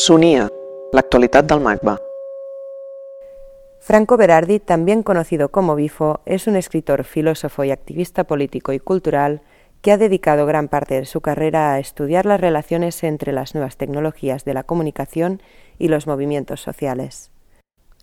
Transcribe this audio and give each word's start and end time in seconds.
Sonia, 0.00 0.48
la 0.92 1.00
actualidad 1.00 1.42
del 1.42 1.58
MACBA. 1.58 2.00
Franco 3.80 4.16
Berardi, 4.16 4.60
también 4.60 5.02
conocido 5.02 5.48
como 5.48 5.74
Bifo, 5.74 6.20
es 6.24 6.46
un 6.46 6.54
escritor, 6.54 7.02
filósofo 7.02 7.64
y 7.64 7.72
activista 7.72 8.22
político 8.22 8.72
y 8.72 8.78
cultural 8.78 9.42
que 9.82 9.90
ha 9.90 9.96
dedicado 9.96 10.46
gran 10.46 10.68
parte 10.68 10.94
de 10.94 11.04
su 11.04 11.20
carrera 11.20 11.72
a 11.72 11.80
estudiar 11.80 12.26
las 12.26 12.40
relaciones 12.40 13.02
entre 13.02 13.32
las 13.32 13.56
nuevas 13.56 13.76
tecnologías 13.76 14.44
de 14.44 14.54
la 14.54 14.62
comunicación 14.62 15.42
y 15.80 15.88
los 15.88 16.06
movimientos 16.06 16.60
sociales. 16.60 17.32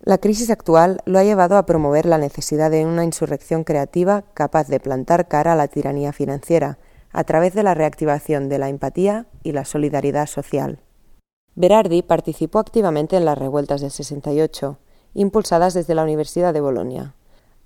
La 0.02 0.18
crisis 0.18 0.50
actual 0.50 1.00
lo 1.06 1.18
ha 1.18 1.24
llevado 1.24 1.56
a 1.56 1.64
promover 1.64 2.04
la 2.04 2.18
necesidad 2.18 2.70
de 2.70 2.84
una 2.84 3.04
insurrección 3.04 3.64
creativa 3.64 4.22
capaz 4.34 4.68
de 4.68 4.80
plantar 4.80 5.28
cara 5.28 5.54
a 5.54 5.56
la 5.56 5.68
tiranía 5.68 6.12
financiera, 6.12 6.76
a 7.10 7.24
través 7.24 7.54
de 7.54 7.62
la 7.62 7.72
reactivación 7.72 8.50
de 8.50 8.58
la 8.58 8.68
empatía 8.68 9.24
y 9.42 9.52
la 9.52 9.64
solidaridad 9.64 10.26
social. 10.26 10.82
Berardi 11.56 12.02
participó 12.02 12.58
activamente 12.58 13.16
en 13.16 13.24
las 13.24 13.38
revueltas 13.38 13.80
del 13.80 13.90
68, 13.90 14.78
impulsadas 15.14 15.72
desde 15.72 15.94
la 15.94 16.02
Universidad 16.02 16.52
de 16.52 16.60
Bolonia, 16.60 17.14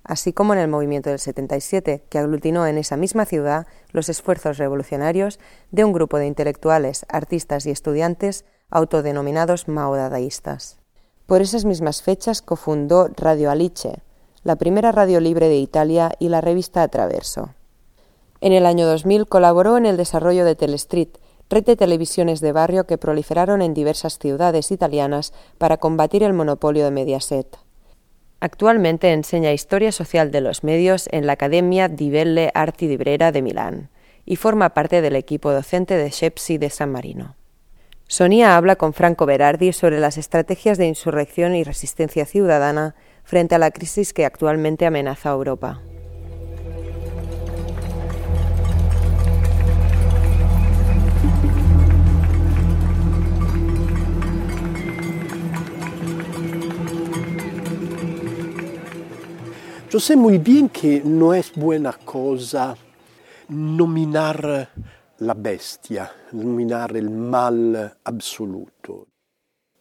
así 0.05 0.31
como 0.31 0.53
en 0.53 0.59
el 0.59 0.69
movimiento 0.69 1.09
del 1.09 1.19
77, 1.19 2.05
que 2.07 2.17
aglutinó 2.17 2.65
en 2.65 2.77
esa 2.77 2.95
misma 2.95 3.25
ciudad 3.25 3.67
los 3.91 4.07
esfuerzos 4.07 4.57
revolucionarios 4.57 5.39
de 5.71 5.83
un 5.83 5.91
grupo 5.91 6.17
de 6.17 6.27
intelectuales, 6.27 7.05
artistas 7.09 7.65
y 7.65 7.71
estudiantes 7.71 8.45
autodenominados 8.69 9.67
maodadaístas. 9.67 10.79
Por 11.25 11.41
esas 11.41 11.65
mismas 11.65 12.01
fechas 12.01 12.41
cofundó 12.41 13.09
Radio 13.17 13.51
Alice, 13.51 14.01
la 14.43 14.55
primera 14.55 14.93
radio 14.93 15.19
libre 15.19 15.49
de 15.49 15.57
Italia 15.57 16.13
y 16.17 16.29
la 16.29 16.39
revista 16.39 16.81
Atraverso. 16.81 17.49
En 18.39 18.53
el 18.53 18.65
año 18.65 18.87
2000 18.87 19.27
colaboró 19.27 19.77
en 19.77 19.85
el 19.85 19.97
desarrollo 19.97 20.45
de 20.45 20.55
Telestreet, 20.55 21.19
red 21.51 21.65
de 21.65 21.75
televisiones 21.75 22.39
de 22.39 22.53
barrio 22.53 22.85
que 22.87 22.97
proliferaron 22.97 23.61
en 23.61 23.75
diversas 23.75 24.17
ciudades 24.17 24.71
italianas 24.71 25.33
para 25.57 25.77
combatir 25.77 26.23
el 26.23 26.33
monopolio 26.33 26.85
de 26.85 26.91
Mediaset. 26.91 27.57
Actualmente 28.39 29.11
enseña 29.11 29.51
Historia 29.51 29.91
Social 29.91 30.31
de 30.31 30.41
los 30.41 30.63
Medios 30.63 31.07
en 31.11 31.27
la 31.27 31.33
Academia 31.33 31.89
di 31.89 32.09
Belle 32.09 32.49
Arti 32.55 32.87
di 32.87 32.97
Brera 32.97 33.31
de 33.31 33.43
Milán 33.43 33.89
y 34.25 34.37
forma 34.37 34.73
parte 34.73 35.01
del 35.01 35.15
equipo 35.15 35.51
docente 35.51 35.95
de 35.95 36.09
Shepsi 36.09 36.57
de 36.57 36.69
San 36.71 36.91
Marino. 36.91 37.35
Sonia 38.07 38.57
habla 38.57 38.77
con 38.77 38.93
Franco 38.93 39.25
Berardi 39.25 39.73
sobre 39.73 39.99
las 39.99 40.17
estrategias 40.17 40.77
de 40.77 40.87
insurrección 40.87 41.55
y 41.55 41.63
resistencia 41.63 42.25
ciudadana 42.25 42.95
frente 43.23 43.55
a 43.55 43.59
la 43.59 43.71
crisis 43.71 44.13
que 44.13 44.25
actualmente 44.25 44.85
amenaza 44.85 45.29
a 45.29 45.33
Europa. 45.33 45.81
Yo 59.91 59.99
sé 59.99 60.15
muy 60.15 60.37
bien 60.37 60.69
que 60.69 61.01
no 61.03 61.33
es 61.33 61.51
buena 61.53 61.91
cosa 61.91 62.77
nominar 63.49 64.69
la 65.17 65.33
bestia, 65.33 66.09
nominar 66.31 66.95
el 66.95 67.09
mal 67.09 67.97
absoluto. 68.01 69.07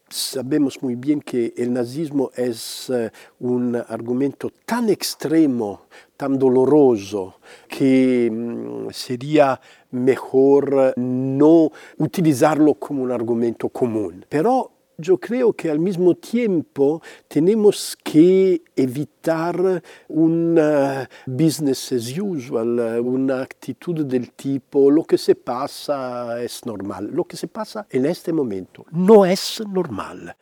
Sabemos 0.08 0.83
muy 0.83 0.97
bien 0.97 1.20
que 1.20 1.55
el 1.56 1.72
nazismo 1.72 2.33
es 2.34 2.91
eh, 2.91 3.12
un 3.39 3.77
argumento 3.77 4.50
tan 4.67 4.89
extremo, 4.89 5.83
tan 6.17 6.36
doloroso, 6.36 7.36
que 7.69 8.28
mm, 8.33 8.91
sería 8.91 9.61
mejor 9.92 10.92
no 10.97 11.70
utilizarlo 11.98 12.74
como 12.74 13.05
un 13.05 13.12
argumento 13.12 13.69
común. 13.69 14.27
Pero 14.28 14.72
yo 15.00 15.18
creo 15.18 15.52
que 15.52 15.70
al 15.70 15.78
mismo 15.78 16.14
tiempo 16.14 17.02
tenemos 17.28 17.96
que 18.02 18.62
evitar 18.77 19.83
un 20.08 20.58
uh, 20.58 21.06
business 21.27 21.92
as 21.92 22.16
usual, 22.18 23.00
una 23.00 23.42
actitud 23.42 24.05
del 24.05 24.33
tipo 24.33 24.90
lo 24.90 25.05
que 25.05 25.18
se 25.18 25.34
pasa 25.34 26.42
es 26.42 26.64
normal. 26.66 27.10
Lo 27.12 27.24
que 27.24 27.36
se 27.36 27.48
pasa 27.48 27.86
en 27.90 28.06
este 28.06 28.33
momento 28.33 28.84
no 28.90 29.24
es 29.24 29.62
normal. 29.66 30.36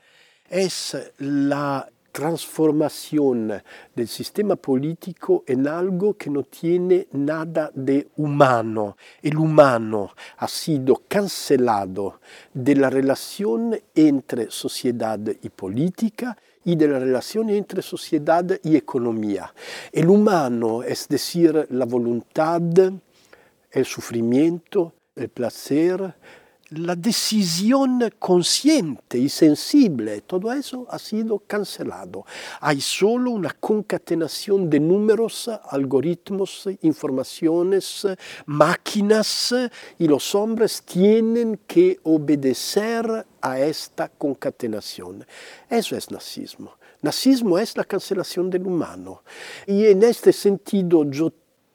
Es 0.49 0.97
la 1.19 1.89
transformación 2.19 3.63
del 3.95 4.09
sistema 4.09 4.57
político 4.57 5.45
en 5.47 5.69
algo 5.69 6.15
que 6.15 6.31
no 6.31 6.43
tiene 6.43 7.07
nada 7.13 7.71
de 7.73 8.09
humano. 8.17 8.97
El 9.23 9.37
humano 9.37 10.11
ha 10.39 10.49
sido 10.49 11.03
cancelado 11.07 12.19
de 12.53 12.75
la 12.75 12.91
relación 12.91 13.79
entre 13.95 14.51
sociedad 14.51 15.21
y 15.41 15.49
política 15.49 16.37
y 16.65 16.75
de 16.75 16.89
la 16.89 16.99
relación 16.99 17.51
entre 17.51 17.83
sociedad 17.83 18.45
y 18.65 18.75
economía. 18.75 19.55
El 19.93 20.09
humano, 20.09 20.83
es 20.83 21.07
decir, 21.07 21.69
la 21.71 21.85
voluntad, 21.85 22.61
el 23.71 23.85
sufrimiento, 23.85 24.93
el 25.15 25.29
placer, 25.29 26.17
la 26.71 26.95
decisión 26.95 28.13
consciente 28.19 29.17
y 29.19 29.29
sensible, 29.29 30.21
todo 30.23 30.53
eso 30.53 30.87
ha 30.91 30.99
sido 30.99 31.39
cancelado. 31.39 32.27
Hay 32.61 32.81
solo 32.81 33.31
una 33.31 33.51
concatenación 33.53 34.69
de 34.69 34.79
números, 34.79 35.51
algoritmos, 35.71 36.69
informaciones, 36.83 38.07
máquinas, 38.47 39.55
y 39.99 40.07
los 40.07 40.35
hombres 40.35 40.83
tienen 40.83 41.61
que 41.67 41.99
obedecer 42.03 43.27
a 43.41 43.61
esta 43.61 44.09
concatenación. 44.09 45.25
Eso 45.71 45.97
es 45.97 46.11
nazismo. 46.11 46.73
Nazismo 47.01 47.59
es 47.59 47.77
la 47.77 47.85
cancelación 47.85 48.51
del 48.51 48.67
humano. 48.67 49.23
Y 49.67 49.87
en 49.87 50.03
este 50.03 50.33
sentido 50.33 51.05
yo 51.09 51.33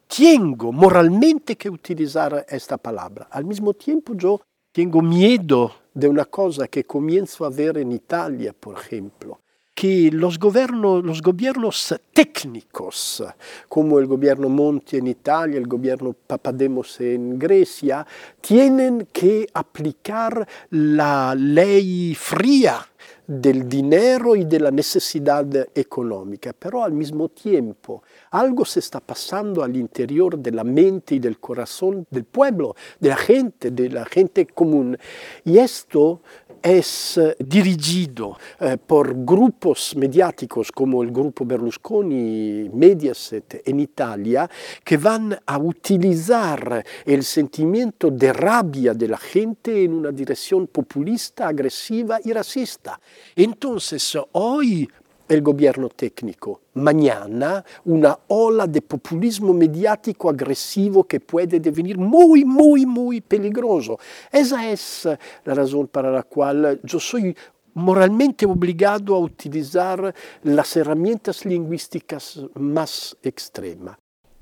tengo 0.07 0.71
moralmente 0.71 1.55
que 1.55 1.69
utilizar 1.69 2.45
esta 2.49 2.77
palabra. 2.77 3.27
Al 3.31 3.45
mismo 3.45 3.73
tiempo 3.73 4.13
yo 4.15 4.41
tengo 4.73 5.03
miedo 5.03 5.71
de 5.93 6.07
una 6.09 6.25
cosa 6.25 6.67
que 6.67 6.83
comienzo 6.83 7.45
a 7.45 7.49
ver 7.49 7.77
en 7.77 7.91
Italia, 7.91 8.53
por 8.59 8.75
ejemplo, 8.75 9.39
que 9.75 10.09
los 10.11 10.39
gobiernos, 10.39 11.95
técnicos, 12.11 13.23
como 13.69 13.99
el 13.99 14.07
gobierno 14.07 14.49
Monti 14.49 14.97
en 14.97 15.07
Italia, 15.07 15.57
el 15.59 15.67
gobierno 15.67 16.13
Papademos 16.13 16.99
en 17.01 17.37
Grecia, 17.37 18.05
tienen 18.41 19.07
que 19.13 19.47
aplicar 19.53 20.47
la 20.71 21.35
ley 21.35 22.15
fría 22.15 22.83
del 23.25 23.69
dinero 23.69 24.35
y 24.35 24.43
de 24.45 24.59
la 24.59 24.71
necesidad 24.71 25.45
económica, 25.73 26.53
pero 26.57 26.83
al 26.83 26.91
mismo 26.91 27.29
tiempo 27.29 28.03
algo 28.31 28.65
se 28.65 28.79
está 28.79 28.99
pasando 28.99 29.63
al 29.63 29.77
interior 29.77 30.37
de 30.37 30.51
la 30.51 30.63
mente 30.63 31.15
y 31.15 31.19
del 31.19 31.39
corazón 31.39 32.05
del 32.09 32.25
pueblo, 32.25 32.75
de 32.99 33.09
la 33.09 33.17
gente, 33.17 33.71
de 33.71 33.89
la 33.89 34.05
gente 34.05 34.45
común. 34.45 34.97
Y 35.45 35.57
esto 35.57 36.21
es 36.63 37.19
dirigido 37.37 38.37
eh, 38.59 38.77
por 38.77 39.13
grupos 39.25 39.95
mediáticos 39.97 40.71
como 40.71 41.03
el 41.03 41.11
grupo 41.11 41.45
Berlusconi, 41.45 42.69
Mediaset 42.73 43.61
en 43.65 43.81
Italia, 43.81 44.49
que 44.83 44.97
van 44.97 45.37
a 45.45 45.57
utilizar 45.57 46.83
el 47.05 47.23
sentimiento 47.23 48.09
de 48.09 48.31
rabia 48.31 48.93
de 48.93 49.07
la 49.09 49.17
gente 49.17 49.83
en 49.83 49.93
una 49.93 50.11
dirección 50.11 50.67
populista, 50.67 51.49
agresiva 51.49 52.19
y 52.23 52.31
racista. 52.31 52.99
Entonces, 53.35 54.17
hoy 54.31 54.89
el 55.33 55.41
gobierno 55.41 55.89
técnico. 55.89 56.61
Mañana 56.75 57.63
una 57.85 58.17
ola 58.27 58.67
de 58.67 58.81
populismo 58.81 59.53
mediático 59.53 60.29
agresivo 60.29 61.03
que 61.05 61.19
puede 61.19 61.59
devenir 61.59 61.97
muy, 61.97 62.45
muy, 62.45 62.85
muy 62.85 63.21
peligroso. 63.21 63.97
Esa 64.31 64.69
es 64.69 65.07
la 65.45 65.53
razón 65.53 65.87
para 65.87 66.11
la 66.11 66.23
cual 66.23 66.79
yo 66.83 66.99
soy 66.99 67.35
moralmente 67.75 68.45
obligado 68.45 69.15
a 69.15 69.19
utilizar 69.19 70.13
las 70.43 70.77
herramientas 70.77 71.45
lingüísticas 71.45 72.39
más 72.53 73.17
extremas. 73.23 73.97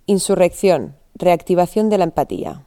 Insurrección, 0.06 0.98
reactivación 1.16 1.90
de 1.90 1.98
la 1.98 2.04
empatía. 2.04 2.66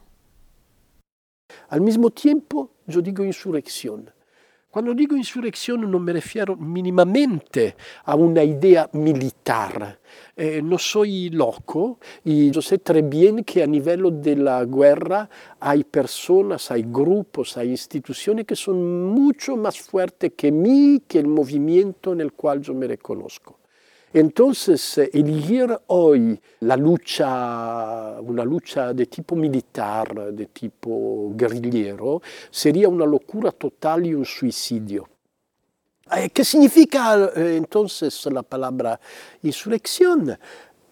Al 1.69 1.81
mismo 1.81 2.09
tiempo, 2.09 2.71
yo 2.87 3.01
digo 3.01 3.23
insurrección 3.23 4.14
Cuando 4.75 4.93
digo 4.93 5.15
insurrección 5.15 5.89
no 5.89 5.99
me 5.99 6.11
refiero 6.11 6.57
mínimamente 6.57 7.77
a 8.03 8.13
una 8.13 8.43
idea 8.43 8.89
militar. 8.91 10.01
Eh, 10.35 10.61
no 10.61 10.77
soy 10.77 11.29
loco 11.29 11.97
y 12.25 12.51
yo 12.51 12.61
sé 12.61 12.79
très 12.79 13.07
bien 13.07 13.45
que 13.45 13.63
a 13.63 13.67
nivel 13.67 14.21
de 14.21 14.35
la 14.35 14.65
guerra 14.65 15.29
hay 15.61 15.85
personas, 15.85 16.71
hay 16.71 16.83
grupos, 16.85 17.55
hay 17.55 17.69
instituciones 17.69 18.45
que 18.45 18.57
son 18.57 19.05
mucho 19.05 19.55
más 19.55 19.79
fuertes 19.79 20.33
que 20.35 20.51
mí, 20.51 21.03
que 21.07 21.19
el 21.19 21.27
movimiento 21.27 22.11
en 22.11 22.19
el 22.19 22.33
cual 22.33 22.59
yo 22.59 22.73
me 22.73 22.85
reconozco. 22.85 23.57
Entonces, 24.17 24.97
elegir 25.11 25.77
hoy 25.87 26.39
la 26.61 26.77
lucha, 26.77 28.17
una 28.21 28.45
lucha 28.45 28.93
de 28.93 29.07
tipo 29.07 29.35
militar, 29.35 30.31
de 30.31 30.45
tipo 30.45 31.33
guerrillero, 31.35 32.21
sería 32.49 32.87
una 32.87 33.05
locura 33.05 33.51
total 33.51 34.05
y 34.05 34.13
un 34.13 34.23
suicidio. 34.23 35.09
Eh, 36.15 36.29
¿Qué 36.29 36.45
significa 36.45 37.29
eh, 37.35 37.57
entonces 37.57 38.25
la 38.27 38.41
palabra 38.41 38.97
insurrección? 39.43 40.39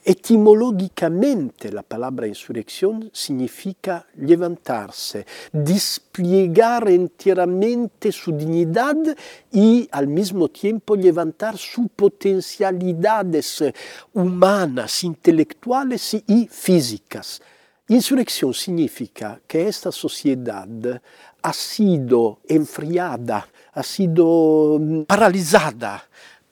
Etimológicamente 0.05 1.71
la 1.71 1.81
palabra 1.81 2.27
insurrección 2.27 3.09
significa 3.13 4.05
levantarse, 4.17 5.25
desplegar 5.53 6.89
enteramente 6.89 8.11
su 8.11 8.33
dignidad 8.33 8.97
y 9.49 9.87
al 9.91 10.07
mismo 10.07 10.49
tiempo 10.49 10.97
levantar 10.97 11.57
sus 11.57 11.89
potencialidades 11.95 13.63
humanas, 14.13 15.05
intelectuales 15.05 16.15
y 16.27 16.49
físicas. 16.51 17.41
Insurrección 17.87 18.53
significa 18.53 19.39
que 19.47 19.69
esta 19.69 19.91
sociedad 19.91 20.67
ha 21.41 21.53
sido 21.53 22.39
enfriada, 22.47 23.47
ha 23.73 23.83
sido 23.83 24.79
mm, 24.79 25.03
paralizada 25.03 26.03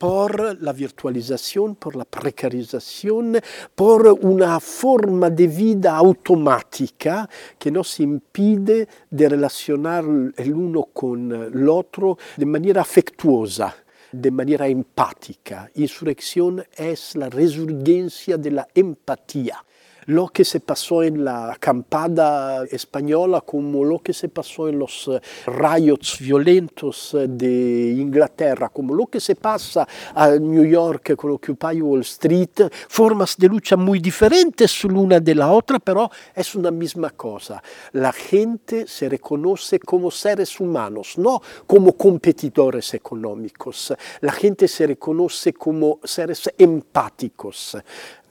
por 0.02 0.60
la 0.60 0.74
virtualización, 0.74 1.76
por 1.76 1.96
la 1.96 2.06
precarización, 2.06 3.40
por 3.76 4.08
una 4.22 4.60
forma 4.60 5.30
de 5.30 5.46
vida 5.46 5.96
automática 5.96 7.30
que 7.60 7.70
nos 7.70 8.00
impide 8.00 8.88
de 9.12 9.30
relacionar 9.30 10.04
el 10.36 10.54
uno 10.54 10.86
con 10.92 11.32
el 11.32 11.70
otro 11.70 12.18
de 12.36 12.46
manera 12.48 12.82
afectuosa 12.82 13.76
de 14.12 14.32
manera 14.32 14.68
empática. 14.68 15.70
Insurrección 15.76 16.66
es 16.76 17.16
la 17.16 17.30
resurgencia 17.30 18.38
de 18.38 18.52
la 18.52 18.68
empatía 18.74 19.64
lo 20.06 20.28
que 20.30 20.44
se 20.44 20.60
pasó 20.60 21.04
en 21.04 21.24
la 21.24 21.54
acampada 21.54 22.66
española 22.66 23.42
como 23.42 23.84
lo 23.84 24.00
que 24.00 24.14
se 24.14 24.30
pasó 24.30 24.68
en 24.68 24.80
los 24.80 25.08
eh, 25.08 25.22
riots 25.48 26.20
violentos 26.20 27.14
eh, 27.14 27.28
de 27.28 27.96
Inglaterra, 27.98 28.70
como 28.70 28.94
lo 28.94 29.08
que 29.08 29.20
se 29.20 29.36
pasa 29.36 29.88
a 30.16 30.32
New 30.32 30.66
York 30.66 31.16
con 31.16 31.32
Occupy 31.32 31.82
Wall 31.82 32.02
Street, 32.02 32.70
formas 32.88 33.38
de 33.38 33.48
lucha 33.48 33.76
muy 33.76 34.00
diferentes 34.00 34.84
l'una 34.84 35.20
de 35.20 35.36
la 35.36 35.52
otra, 35.52 35.80
pero 35.80 36.10
es 36.36 36.56
una 36.56 36.72
misma 36.72 37.12
cosa. 37.12 37.62
La 37.94 38.12
gente 38.12 38.88
se 38.88 39.10
reconoce 39.10 39.80
como 39.80 40.12
seres 40.12 40.60
humanos, 40.60 41.18
no 41.18 41.42
como 41.68 41.94
competidores 41.94 42.94
económicos. 42.94 43.94
La 44.22 44.32
gente 44.32 44.68
se 44.68 44.88
reconoce 44.88 45.54
como 45.54 46.00
seres 46.04 46.50
empáticos 46.58 47.78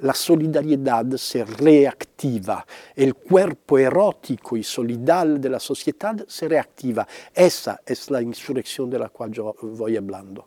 la 0.03 0.15
solidariedad 0.15 1.07
se 1.17 1.45
reactiva, 1.45 2.65
el 2.95 3.15
cuerpo 3.15 3.79
erótico 3.79 4.57
y 4.57 4.63
solidal 4.63 5.41
de 5.41 5.51
la 5.51 5.61
sociedad 5.61 6.25
se 6.27 6.49
reactiva. 6.49 7.07
Esa 7.35 7.81
es 7.85 8.11
la 8.11 8.23
insurrección 8.23 8.89
de 8.89 8.99
la 8.99 9.09
cual 9.09 9.31
yo 9.33 9.55
voy 9.63 9.97
hablando. 9.97 10.47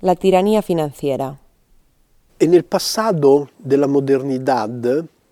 La 0.00 0.16
tiranía 0.16 0.62
financiera. 0.62 1.38
En 2.38 2.54
el 2.54 2.64
pasado 2.64 3.48
de 3.58 3.76
la 3.76 3.86
modernidad, 3.86 4.70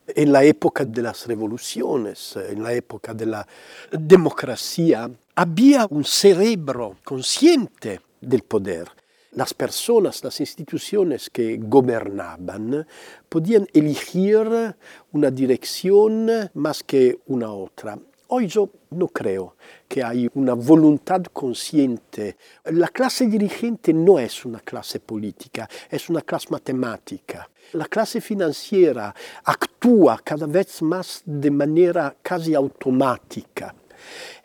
en 0.06 0.32
la 0.32 0.44
época 0.44 0.84
de 0.84 1.02
las 1.02 1.26
revoluciones, 1.26 2.36
en 2.36 2.62
la 2.62 2.72
época 2.72 3.12
de 3.12 3.26
la 3.26 3.46
democracia, 3.90 5.10
había 5.34 5.86
un 5.90 6.04
cerebro 6.04 6.96
consciente 7.04 8.00
del 8.20 8.42
poder 8.42 8.99
las 9.32 9.54
personas, 9.54 10.24
las 10.24 10.40
instituciones 10.40 11.30
que 11.30 11.58
gobernaban 11.58 12.86
podían 13.28 13.66
elegir 13.72 14.74
una 15.12 15.30
dirección 15.30 16.50
más 16.54 16.82
que 16.82 17.20
una 17.26 17.52
otra. 17.52 17.98
Hoy 18.32 18.46
yo 18.46 18.70
no 18.90 19.08
creo 19.08 19.56
que 19.88 20.04
hay 20.04 20.30
una 20.34 20.54
voluntad 20.54 21.22
consciente. 21.32 22.36
La 22.64 22.86
clase 22.86 23.26
dirigente 23.26 23.92
no 23.92 24.20
es 24.20 24.44
una 24.44 24.60
clase 24.60 25.00
política, 25.00 25.68
es 25.90 26.08
una 26.08 26.22
clase 26.22 26.46
matemática. 26.50 27.50
La 27.72 27.86
clase 27.86 28.20
financiera 28.20 29.12
actúa 29.44 30.20
cada 30.22 30.46
vez 30.46 30.80
más 30.82 31.22
de 31.24 31.50
manera 31.50 32.14
casi 32.22 32.54
automática. 32.54 33.74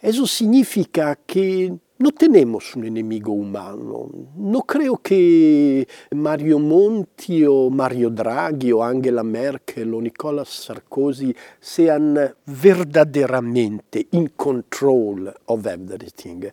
Eso 0.02 0.26
significa 0.26 1.16
que 1.16 1.76
no 1.98 2.12
tenemos 2.12 2.76
un 2.76 2.86
enemigo 2.86 3.32
humano. 3.32 4.10
No 4.36 4.62
creo 4.64 4.98
que 4.98 5.88
Mario 6.12 6.60
Monti 6.60 7.46
o 7.46 7.70
Mario 7.70 8.10
Draghi 8.10 8.72
o 8.74 8.84
Angela 8.84 9.24
Merkel 9.24 9.94
o 9.94 10.02
Nicolas 10.02 10.50
Sarkozy 10.50 11.34
sean 11.60 12.36
verdaderamente 12.46 14.08
in 14.12 14.34
control 14.36 15.34
of 15.46 15.66
everything. 15.66 16.50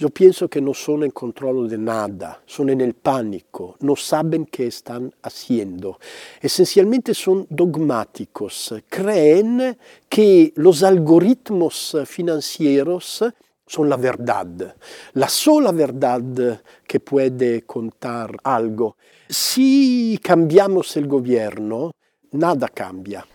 Yo 0.00 0.10
pienso 0.10 0.48
que 0.48 0.60
no 0.60 0.74
son 0.74 1.02
en 1.02 1.10
control 1.10 1.68
de 1.68 1.76
nada, 1.76 2.40
son 2.46 2.70
en 2.70 2.80
el 2.80 2.94
pánico, 2.94 3.74
no 3.80 3.96
saben 3.96 4.46
qué 4.46 4.68
están 4.68 5.12
haciendo. 5.22 5.98
Esencialmente 6.40 7.14
son 7.14 7.48
dogmáticos, 7.50 8.76
creen 8.88 9.76
que 10.08 10.52
los 10.54 10.84
algoritmos 10.84 11.96
financieros 12.06 13.24
son 13.68 13.88
la 13.88 13.96
verdad, 13.96 14.74
la 15.14 15.28
sola 15.28 15.72
verdad 15.72 16.62
que 16.86 17.00
puede 17.00 17.62
contar 17.62 18.36
algo. 18.42 18.96
Si 19.28 20.18
cambiamos 20.22 20.96
el 20.96 21.06
gobierno, 21.06 21.92
nada 22.32 22.68
cambia. 22.68 23.26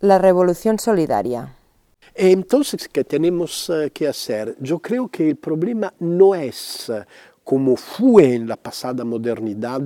La 0.00 0.18
revolución 0.18 0.78
solidaria. 0.78 1.56
Entonces, 2.14 2.88
¿qué 2.88 3.04
tenemos 3.04 3.70
eh, 3.70 3.90
que 3.90 4.08
hacer? 4.08 4.56
Yo 4.60 4.80
creo 4.80 5.08
que 5.08 5.30
el 5.30 5.36
problema 5.36 5.94
no 6.00 6.34
es 6.34 6.90
como 7.44 7.76
fue 7.76 8.34
en 8.34 8.46
la 8.46 8.56
pasada 8.56 9.04
modernidad, 9.04 9.82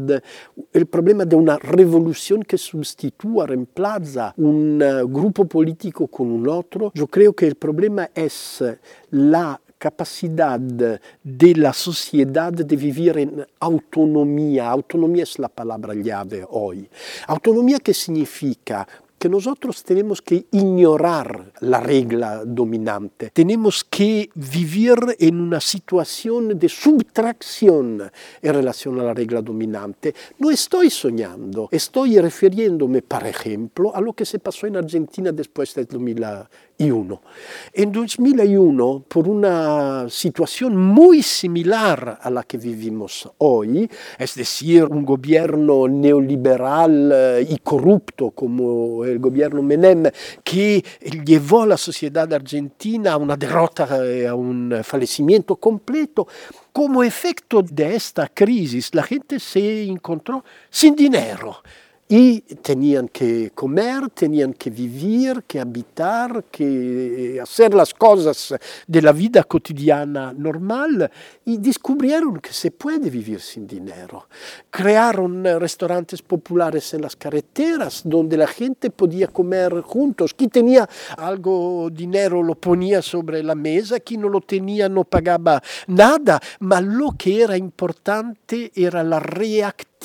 el 0.73 0.87
problema 0.87 1.25
de 1.25 1.37
una 1.37 1.59
revolución 1.59 2.43
que 2.43 2.59
sustituya, 2.59 3.47
reemplaza 3.47 4.35
un 4.37 4.81
eh, 4.83 5.03
grupo 5.05 5.47
político 5.47 6.07
con 6.07 6.31
un 6.31 6.49
otro. 6.49 6.93
Yo 6.95 7.07
creo 7.07 7.33
que 7.33 7.47
el 7.47 7.55
problema 7.55 8.11
es 8.15 8.63
la 9.11 9.61
capacidad 9.79 10.59
de 10.59 11.55
la 11.55 11.73
sociedad 11.73 12.53
de 12.53 12.77
vivir 12.77 13.19
en 13.19 13.47
autonomía. 13.61 14.71
Autonomía 14.71 15.23
es 15.25 15.39
la 15.39 15.49
palabra 15.49 15.95
llave 15.95 16.45
hoy. 16.49 16.89
Autonomía 17.27 17.79
que 17.79 17.95
significa 17.95 18.87
que 19.19 19.29
nosotros 19.29 19.83
tenemos 19.83 20.21
que 20.21 20.47
ignorar 20.51 21.53
la 21.61 21.81
regla 21.81 22.45
dominante, 22.45 23.31
tenemos 23.33 23.85
que 23.85 24.31
vivir 24.35 24.99
en 25.19 25.41
una 25.41 25.61
situación 25.61 26.59
de 26.59 26.69
subtracción 26.69 28.11
en 28.43 28.55
relación 28.55 29.01
a 29.01 29.05
la 29.05 29.15
regla 29.15 29.41
dominante. 29.41 30.15
No 30.39 30.51
estoy 30.51 30.91
soñando, 30.91 31.69
estoy 31.73 32.19
refiriéndome, 32.21 33.03
por 33.03 33.27
ejemplo, 33.27 33.95
a 33.95 34.01
lo 34.01 34.13
que 34.13 34.27
se 34.27 34.39
pasó 34.39 34.67
en 34.67 34.77
Argentina 34.77 35.33
después 35.33 35.75
del 35.75 35.87
2001. 35.87 36.47
En 36.79 37.91
2001, 37.91 39.05
por 39.09 39.29
una 39.29 40.07
situación 40.11 40.77
muy 40.77 41.23
similar 41.23 42.19
a 42.21 42.29
la 42.29 42.43
que 42.43 42.59
vivimos 42.59 43.31
hoy, 43.39 43.89
es 44.19 44.35
decir, 44.35 44.85
un 44.85 45.05
gobierno 45.05 45.89
neoliberal 45.89 47.47
y 47.49 47.57
corrupto 47.59 48.31
como 48.33 49.07
el 49.07 49.19
gobierno 49.19 49.63
Menem, 49.63 50.05
que 50.45 50.85
llevó 51.25 51.63
a 51.63 51.67
la 51.67 51.77
sociedad 51.79 52.31
argentina 52.33 53.15
a 53.15 53.17
una 53.17 53.39
derrota, 53.39 53.89
a 54.29 54.35
un 54.35 54.75
fallecimiento 54.85 55.57
completo, 55.57 56.29
como 56.73 57.03
efecto 57.03 57.63
de 57.63 57.97
esta 57.97 58.29
crisis 58.29 58.95
la 58.95 59.03
gente 59.03 59.41
se 59.41 59.85
encontró 59.85 60.45
sin 60.69 60.95
dinero 60.95 61.63
y 62.09 62.41
tenían 62.41 63.09
que 63.09 63.51
comer, 63.53 64.11
tenían 64.11 64.55
que 64.55 64.71
vivir, 64.71 65.43
que 65.43 65.59
habitar, 65.59 66.45
que 66.45 67.41
hacer 67.43 67.75
las 67.75 67.93
cosas 67.93 68.55
de 68.87 69.03
la 69.03 69.11
vida 69.11 69.43
cotidiana 69.43 70.33
normal 70.33 71.11
y 71.45 71.57
descubrieron 71.57 72.39
que 72.39 72.53
se 72.53 72.71
puede 72.71 73.11
vivir 73.11 73.41
sin 73.41 73.67
dinero. 73.67 74.29
Crearon 74.71 75.45
restaurantes 75.59 76.23
populares 76.23 76.95
en 76.95 77.03
las 77.03 77.17
carreteras 77.17 78.03
donde 78.05 78.37
la 78.37 78.47
gente 78.47 78.91
podía 78.91 79.27
comer 79.27 79.81
juntos. 79.81 80.33
Quien 80.33 80.51
tenía 80.51 80.89
algo 81.17 81.91
dinero 81.91 82.41
lo 82.41 82.55
ponía 82.55 83.03
sobre 83.03 83.43
la 83.43 83.57
mesa, 83.57 83.99
quien 83.99 84.21
no 84.21 84.29
lo 84.29 84.41
tenía 84.41 84.89
no 84.89 85.03
pagaba 85.03 85.61
nada, 85.89 86.41
ma 86.61 86.81
lo 86.81 87.13
que 87.19 87.43
era 87.43 87.57
importante 87.57 88.71
era 88.77 89.03
la 89.03 89.19
reactivación 89.19 89.96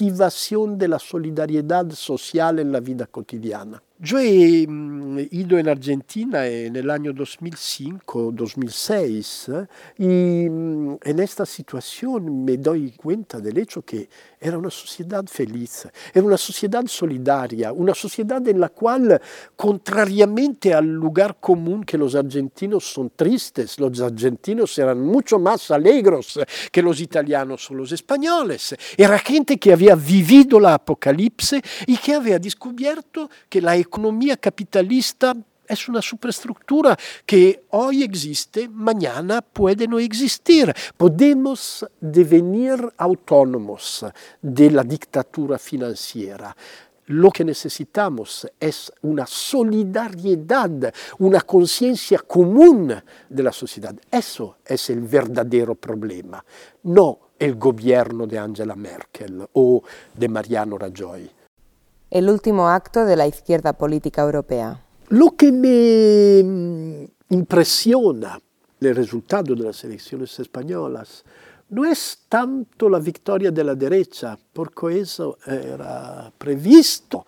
de 0.77 0.88
la 0.88 1.00
solidaridad 1.00 1.89
social 1.91 2.60
en 2.60 2.72
la 2.72 2.79
vida 2.79 3.05
cotidiana. 3.05 3.81
Yo 4.03 4.17
he 4.17 4.65
mm, 4.67 5.27
en 5.60 5.70
Argentina 5.70 6.48
en 6.48 6.75
año 6.89 7.13
2005-2006 7.13 9.67
y 10.00 10.50
mm, 10.50 10.98
en 11.03 11.20
esta 11.20 11.46
situación 11.46 12.43
me 12.43 12.58
doy 12.58 12.93
cuenta 12.93 13.39
del 13.39 13.60
hecho 13.60 13.84
que 13.84 14.10
era 14.39 14.58
una 14.58 14.72
sociedad 14.72 15.24
feliz, 15.27 15.88
era 16.12 16.25
una 16.25 16.38
sociedad 16.38 16.84
solidaria, 16.88 17.72
una 17.72 17.93
sociedad 17.93 18.48
en 18.48 18.60
la 18.60 18.70
contrariamente 19.55 20.74
al 20.74 20.88
lugar 20.88 21.38
común 21.39 21.84
que 21.84 21.96
los 21.96 22.15
argentinos 22.15 22.91
son 22.91 23.12
tristes, 23.15 23.79
los 23.79 24.01
argentinos 24.01 24.75
eran 24.79 25.00
mucho 25.00 25.38
más 25.38 25.70
alegres 25.70 26.39
que 26.72 26.81
los 26.81 27.00
italianos 27.01 27.70
o 27.70 27.75
los 27.75 27.91
españoles. 27.91 28.75
Era 28.98 29.20
gente 29.20 29.60
que 29.60 29.74
había 29.74 29.93
vivido 29.93 30.60
la 30.60 30.74
apocalipse 30.74 31.62
y 31.86 31.98
que 31.98 32.15
había 32.15 32.39
que 33.48 33.62
la 33.62 33.75
economía 33.75 33.90
capitalista 34.38 35.36
es 35.67 35.88
una 35.88 36.01
superestructura 36.01 36.98
que 37.25 37.63
hoy 37.69 38.03
existe, 38.03 38.67
mañana 38.67 39.41
puede 39.41 39.88
no 39.88 40.00
existir. 40.00 40.74
Podemos 40.98 41.86
devenir 42.00 42.91
autónomos 42.98 44.05
de 44.41 44.71
la 44.71 44.83
dictadura 44.83 45.57
financiera. 45.57 46.55
Lo 47.07 47.31
que 47.31 47.43
necesitamos 47.43 48.48
es 48.60 48.91
una 49.01 49.25
solidaridad, 49.25 50.93
una 51.19 51.41
conciencia 51.41 52.19
común 52.19 52.93
de 53.29 53.43
la 53.43 53.51
sociedad. 53.51 53.95
Eso 54.10 54.57
es 54.65 54.89
el 54.89 55.01
verdadero 55.01 55.75
problema, 55.75 56.43
no 56.83 57.31
el 57.39 57.55
gobierno 57.55 58.27
de 58.27 58.38
Angela 58.38 58.75
Merkel 58.75 59.45
o 59.53 59.81
de 60.13 60.29
Mariano 60.29 60.77
Rajoy. 60.77 61.40
El 62.12 62.30
último 62.30 62.68
acto 62.68 63.06
de 63.06 63.15
la 63.15 63.25
izquierda 63.25 63.74
política 63.74 64.22
europea. 64.22 64.84
Lo 65.08 65.32
que 65.32 65.51
me 65.51 66.44
mm, 66.44 67.34
impresiona 67.34 68.39
el 68.80 68.96
resultado 68.96 69.56
de 69.56 69.63
las 69.63 69.84
elecciones 69.86 70.38
españolas 70.39 71.24
no 71.70 71.86
es 71.86 72.25
tanto 72.27 72.89
la 72.89 73.00
victoria 73.00 73.50
de 73.50 73.63
la 73.63 73.75
derecha, 73.75 74.38
porque 74.51 75.00
eso 75.00 75.38
era 75.46 76.32
previsto. 76.38 77.25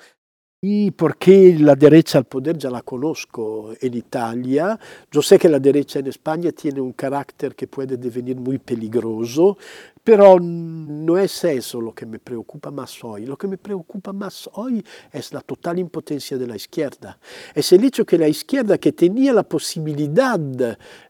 Porque 0.95 1.57
la 1.59 1.75
derecha 1.75 2.19
al 2.19 2.23
poder 2.23 2.57
ya 2.57 2.69
la 2.69 2.83
conozco 2.83 3.73
en 3.81 3.95
Italia, 3.95 4.79
yo 5.11 5.21
sé 5.21 5.37
que 5.37 5.49
la 5.49 5.59
derecha 5.59 5.99
en 5.99 6.07
España 6.07 6.53
tiene 6.53 6.79
un 6.79 6.93
carácter 6.93 7.53
que 7.53 7.67
puede 7.67 7.97
devenir 7.97 8.37
muy 8.37 8.59
peligroso, 8.59 9.57
pero 10.01 10.39
no 10.39 11.17
es 11.17 11.43
eso 11.43 11.81
lo 11.81 11.93
que 11.93 12.05
me 12.05 12.17
preocupa 12.17 12.71
más 12.71 13.03
hoy. 13.03 13.25
Lo 13.25 13.37
que 13.37 13.47
me 13.49 13.57
preocupa 13.57 14.13
más 14.13 14.49
hoy 14.53 14.81
es 15.11 15.33
la 15.33 15.41
total 15.41 15.79
impotencia 15.79 16.37
de 16.37 16.47
la 16.47 16.55
izquierda. 16.55 17.19
Es 17.53 17.73
el 17.73 17.83
hecho 17.83 18.05
que 18.05 18.17
la 18.17 18.29
izquierda 18.29 18.77
que 18.77 18.93
tenía 18.93 19.33
la 19.33 19.43
posibilidad 19.43 20.39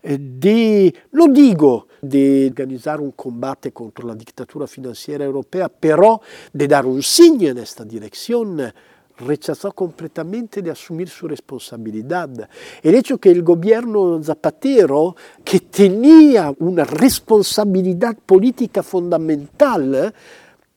eh, 0.02 0.18
de, 0.20 0.96
lo 1.12 1.28
digo, 1.28 1.90
de 2.02 2.48
organizar 2.50 3.00
un 3.00 3.12
combate 3.12 3.72
contra 3.72 4.04
la 4.04 4.16
dictadura 4.16 4.66
financiera 4.66 5.24
europea, 5.24 5.70
pero 5.70 6.22
de 6.52 6.68
dar 6.68 6.88
un 6.88 7.04
signo 7.04 7.50
en 7.50 7.60
esta 7.60 7.86
dirección, 7.86 8.74
rechazó 9.18 9.72
completamente 9.72 10.62
de 10.62 10.72
asumir 10.72 11.10
su 11.10 11.28
responsabilidad. 11.28 12.50
El 12.82 12.96
hecho 12.96 13.18
que 13.18 13.32
el 13.32 13.44
gobierno 13.44 14.22
Zapatero, 14.24 15.16
que 15.44 15.60
tenía 15.60 16.54
una 16.60 16.84
responsabilidad 16.84 18.18
política 18.18 18.84
fundamental, 18.84 20.14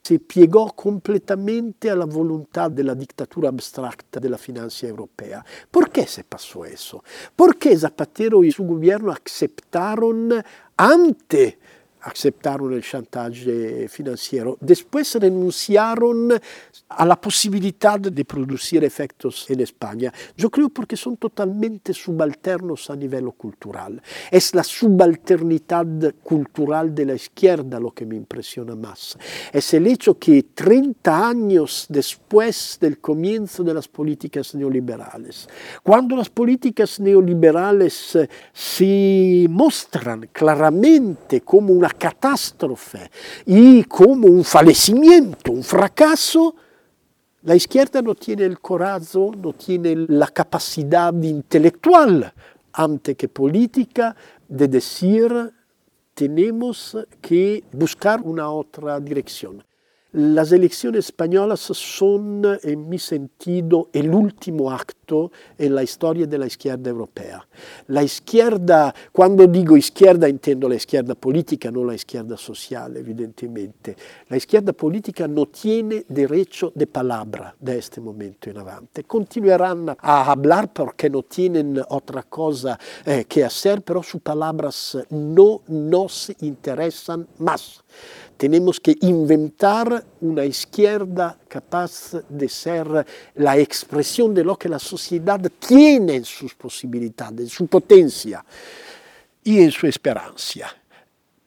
se 0.07 0.19
piegó 0.19 0.71
completamente 0.71 1.89
a 1.89 1.95
la 1.95 2.05
voluntad 2.05 2.71
de 2.71 2.81
la 2.81 2.95
dictadura 2.95 3.49
abstracta 3.49 4.21
de 4.21 4.29
la 4.29 4.37
financia 4.37 4.87
europea. 4.87 5.43
¿Por 5.69 5.89
qué 5.89 6.07
se 6.07 6.23
pasó 6.23 6.63
eso? 6.63 7.03
Porque 7.35 7.77
Zapatero 7.77 8.41
y 8.41 8.51
su 8.53 8.63
gobierno 8.63 9.11
aceptaron 9.11 10.41
ante 10.77 11.59
aceptaron 12.01 12.73
el 12.73 12.83
chantaje 12.83 13.87
financiero. 13.89 14.57
Después 14.61 15.15
renunciaron 15.15 16.33
a 16.89 17.05
la 17.05 17.19
posibilidad 17.19 17.99
de 17.99 18.25
producir 18.25 18.83
efectos 18.83 19.49
en 19.49 19.61
España. 19.61 20.13
Yo 20.35 20.49
creo 20.49 20.69
porque 20.69 20.95
son 20.95 21.17
totalmente 21.17 21.93
subalternos 21.93 22.89
a 22.89 22.95
nivel 22.95 23.25
cultural. 23.33 24.01
Es 24.31 24.53
la 24.55 24.63
subalternidad 24.63 25.85
cultural 26.23 26.93
de 26.93 27.05
la 27.05 27.15
izquierda 27.15 27.79
lo 27.79 27.91
que 27.91 28.05
me 28.05 28.15
impresiona 28.15 28.75
más. 28.75 29.17
Es 29.51 29.73
el 29.73 29.87
hecho 29.87 30.17
que 30.17 30.43
30 30.43 31.27
años 31.27 31.85
después 31.89 32.77
del 32.79 32.99
comienzo 32.99 33.63
de 33.63 33.73
las 33.73 33.87
políticas 33.87 34.55
neoliberales, 34.55 35.47
cuando 35.83 36.15
las 36.15 36.29
políticas 36.29 36.99
neoliberales 36.99 38.17
se 38.53 39.45
muestran 39.49 40.29
claramente 40.31 41.41
como 41.41 41.73
una 41.73 41.89
catástrofe 41.97 43.09
y 43.45 43.83
como 43.83 44.27
un 44.27 44.43
fallecimiento, 44.43 45.51
un 45.51 45.63
fracaso, 45.63 46.55
la 47.43 47.55
izquierda 47.55 48.01
no 48.01 48.15
tiene 48.15 48.45
el 48.45 48.59
coraje, 48.59 49.17
no 49.37 49.53
tiene 49.53 49.95
la 50.07 50.27
capacidad 50.27 51.13
intelectual, 51.13 52.33
antes 52.73 53.15
que 53.15 53.29
política, 53.29 54.15
de 54.47 54.67
decir 54.67 55.53
tenemos 56.13 56.97
que 57.21 57.63
buscar 57.71 58.21
una 58.21 58.49
otra 58.49 58.99
dirección. 58.99 59.63
Las 60.13 60.51
elecciones 60.51 61.05
españolas 61.05 61.59
son, 61.59 62.41
en 62.63 62.89
mi 62.89 62.97
sentido, 62.97 63.89
el 63.93 64.13
último 64.13 64.71
acto 64.71 64.96
en 65.57 65.75
la 65.75 65.83
historia 65.83 66.27
de 66.27 66.37
la 66.37 66.47
izquierda 66.47 66.89
europea. 66.89 67.47
La 67.87 68.03
izquierda, 68.03 68.93
cuando 69.11 69.47
digo 69.47 69.77
izquierda, 69.77 70.27
entiendo 70.27 70.67
la 70.67 70.75
izquierda 70.75 71.15
política, 71.15 71.71
no 71.71 71.83
la 71.83 71.95
izquierda 71.95 72.35
social, 72.37 72.97
evidentemente. 72.97 73.95
La 74.29 74.37
izquierda 74.37 74.73
política 74.73 75.27
no 75.27 75.45
tiene 75.45 76.05
derecho 76.07 76.71
de 76.75 76.87
palabra 76.87 77.55
de 77.59 77.77
este 77.77 78.01
momento 78.01 78.49
en 78.49 78.57
adelante. 78.57 79.03
Continuarán 79.05 79.95
a 79.97 80.31
hablar 80.31 80.73
porque 80.73 81.09
no 81.09 81.23
tienen 81.23 81.81
otra 81.89 82.23
cosa 82.23 82.77
eh, 83.05 83.25
que 83.27 83.43
hacer, 83.43 83.81
pero 83.81 84.03
sus 84.03 84.21
palabras 84.21 84.97
no 85.09 85.61
nos 85.67 86.31
interesan 86.41 87.27
más. 87.39 87.83
Tenemos 88.35 88.79
que 88.79 88.95
inventar 89.01 90.05
una 90.21 90.45
izquierda 90.45 91.37
capaz 91.47 92.13
de 92.29 92.47
ser 92.49 93.05
la 93.35 93.57
expresión 93.57 94.33
de 94.33 94.43
lo 94.43 94.57
que 94.57 94.69
la 94.69 94.79
sociedad 94.79 95.39
tiene 95.59 96.15
en 96.15 96.25
sus 96.25 96.53
posibilidades, 96.53 97.39
en 97.39 97.49
su 97.49 97.67
potencia 97.67 98.43
y 99.43 99.59
en 99.59 99.71
su 99.71 99.87
esperanza. 99.87 100.67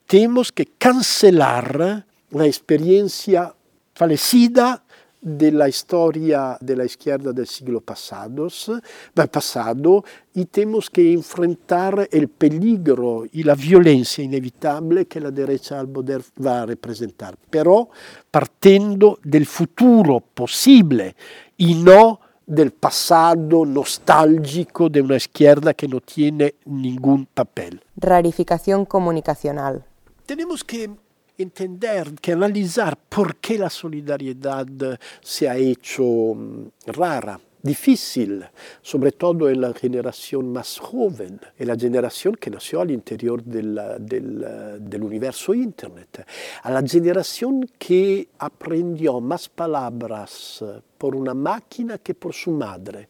Tenemos 0.06 0.50
que 0.50 0.66
cancelar 0.78 2.04
la 2.30 2.46
experiencia 2.46 3.54
fallecida 3.94 4.82
de 5.20 5.52
la 5.52 5.68
historia 5.68 6.56
de 6.60 6.76
la 6.76 6.84
izquierda 6.84 7.32
del 7.32 7.46
siglo 7.46 7.80
pasados, 7.80 8.70
pasado 9.30 10.04
y 10.34 10.46
tenemos 10.46 10.88
que 10.88 11.12
enfrentar 11.12 12.08
el 12.10 12.28
peligro 12.28 13.24
y 13.30 13.42
la 13.42 13.54
violencia 13.54 14.24
inevitable 14.24 15.06
que 15.06 15.20
la 15.20 15.30
derecha 15.30 15.78
al 15.78 15.88
poder 15.88 16.22
va 16.44 16.62
a 16.62 16.66
representar, 16.66 17.36
pero 17.50 17.90
partiendo 18.30 19.18
del 19.22 19.46
futuro 19.46 20.20
posible 20.20 21.14
y 21.56 21.74
no 21.74 22.20
del 22.46 22.72
pasado 22.72 23.64
nostálgico 23.64 24.88
de 24.88 25.02
una 25.02 25.16
izquierda 25.16 25.74
que 25.74 25.86
no 25.86 26.00
tiene 26.00 26.54
ningún 26.64 27.26
papel. 27.26 27.80
Rarificación 27.96 28.84
comunicacional. 28.86 29.84
Tenemos 30.26 30.64
que 30.64 30.90
entender, 31.42 32.14
que 32.20 32.32
analizar 32.32 32.96
por 32.96 33.36
qué 33.36 33.58
la 33.58 33.70
solidaridad 33.70 34.66
se 35.20 35.48
ha 35.48 35.56
hecho 35.56 36.04
mm, 36.04 36.68
rara, 36.86 37.40
difícil, 37.62 38.44
sobre 38.80 39.12
todo 39.12 39.48
en 39.48 39.60
la 39.60 39.72
generación 39.74 40.52
más 40.52 40.78
joven, 40.78 41.40
en 41.58 41.68
la 41.68 41.76
generación 41.76 42.34
que 42.34 42.50
nació 42.50 42.80
al 42.80 42.88
del, 42.88 43.80
del, 43.98 44.46
del, 44.80 45.02
Internet, 45.54 46.26
a 46.62 46.70
la 46.70 46.82
generación 46.86 47.68
que 47.78 48.28
aprendió 48.38 49.20
más 49.20 49.48
palabras 49.48 50.64
por 50.96 51.14
una 51.14 51.34
máquina 51.34 51.98
que 51.98 52.14
por 52.14 52.32
su 52.32 52.50
madre. 52.52 53.08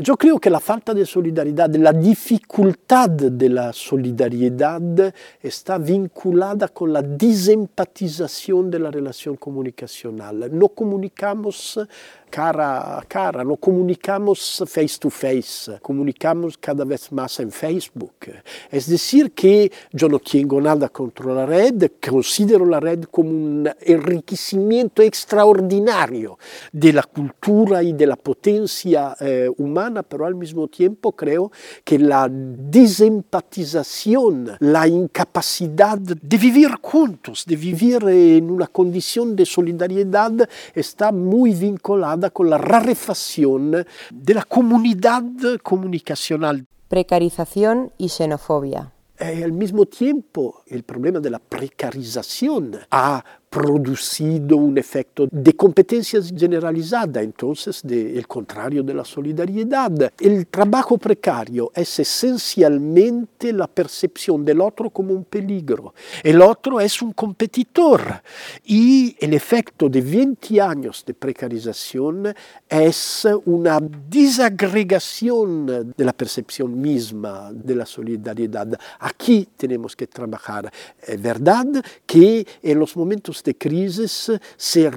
Yo 0.00 0.16
creo 0.16 0.38
que 0.38 0.48
la 0.48 0.60
falta 0.60 0.94
de 0.94 1.04
solidaridad, 1.04 1.74
la 1.74 1.92
dificultad 1.92 3.10
de 3.10 3.48
la 3.48 3.72
solidaridad 3.72 5.12
está 5.42 5.76
vinculada 5.76 6.68
con 6.68 6.92
la 6.92 7.02
desempatización 7.02 8.70
de 8.70 8.78
la 8.78 8.92
relación 8.92 9.34
comunicacional. 9.34 10.50
No 10.52 10.68
comunicamos 10.68 11.80
cara 12.28 12.98
a 12.98 13.02
cara, 13.02 13.42
no 13.42 13.56
comunicamos 13.56 14.62
face 14.66 14.98
to 14.98 15.10
face, 15.10 15.78
comunicamos 15.80 16.58
cada 16.58 16.84
vez 16.84 17.10
más 17.10 17.40
en 17.40 17.50
Facebook. 17.50 18.30
Es 18.70 18.88
decir, 18.88 19.32
que 19.32 19.70
yo 19.92 20.08
no 20.08 20.18
tengo 20.18 20.60
nada 20.60 20.88
contra 20.90 21.32
la 21.32 21.46
red, 21.46 21.90
considero 22.08 22.64
la 22.66 22.80
red 22.80 23.04
como 23.04 23.30
un 23.30 23.70
enriquecimiento 23.80 25.02
extraordinario 25.02 26.38
de 26.72 26.92
la 26.92 27.02
cultura 27.02 27.82
y 27.82 27.92
de 27.94 28.06
la 28.06 28.16
potencia 28.16 29.16
eh, 29.20 29.50
humana, 29.56 29.87
pero 30.08 30.26
al 30.26 30.34
mismo 30.34 30.66
tiempo 30.68 31.12
creo 31.12 31.50
que 31.84 31.98
la 31.98 32.28
desempatización, 32.30 34.56
la 34.60 34.86
incapacidad 34.86 35.98
de 35.98 36.36
vivir 36.36 36.70
juntos, 36.80 37.44
de 37.46 37.56
vivir 37.56 38.04
en 38.08 38.50
una 38.50 38.66
condición 38.66 39.34
de 39.36 39.46
solidaridad, 39.46 40.48
está 40.74 41.12
muy 41.12 41.54
vinculada 41.54 42.30
con 42.30 42.50
la 42.50 42.58
rarefacción 42.58 43.86
de 44.10 44.34
la 44.34 44.42
comunidad 44.44 45.24
comunicacional. 45.62 46.66
Precarización 46.88 47.92
y 47.98 48.08
xenofobia. 48.08 48.92
Y 49.20 49.42
al 49.42 49.52
mismo 49.52 49.86
tiempo 49.86 50.62
el 50.68 50.84
problema 50.84 51.18
de 51.18 51.30
la 51.30 51.40
precarización 51.40 52.78
ha 52.90 53.24
producido 53.48 54.56
un 54.56 54.76
efecto 54.76 55.26
de 55.30 55.54
competencia 55.54 56.20
generalizada, 56.22 57.22
entonces 57.22 57.80
de, 57.82 58.18
el 58.18 58.26
contrario 58.26 58.82
de 58.82 58.94
la 58.94 59.04
solidaridad. 59.04 60.12
El 60.20 60.46
trabajo 60.48 60.98
precario 60.98 61.70
es 61.74 61.98
esencialmente 61.98 63.52
la 63.52 63.66
percepción 63.66 64.44
del 64.44 64.60
otro 64.60 64.90
como 64.90 65.14
un 65.14 65.24
peligro. 65.24 65.94
El 66.22 66.42
otro 66.42 66.80
es 66.80 67.00
un 67.00 67.12
competidor 67.12 68.22
y 68.64 69.16
el 69.18 69.32
efecto 69.32 69.88
de 69.88 70.02
20 70.02 70.60
años 70.60 71.04
de 71.06 71.14
precarización 71.14 72.34
es 72.68 73.26
una 73.46 73.78
desagregación 73.80 75.94
de 75.96 76.04
la 76.04 76.12
percepción 76.12 76.78
misma 76.78 77.50
de 77.52 77.74
la 77.74 77.86
solidaridad. 77.86 78.68
Aquí 79.00 79.48
tenemos 79.56 79.96
que 79.96 80.06
trabajar. 80.06 80.70
Es 81.00 81.20
verdad 81.20 81.66
que 82.06 82.46
en 82.62 82.78
los 82.78 82.96
momentos 82.96 83.37
de 83.42 83.54
crisis 83.54 84.30
se 84.56 84.90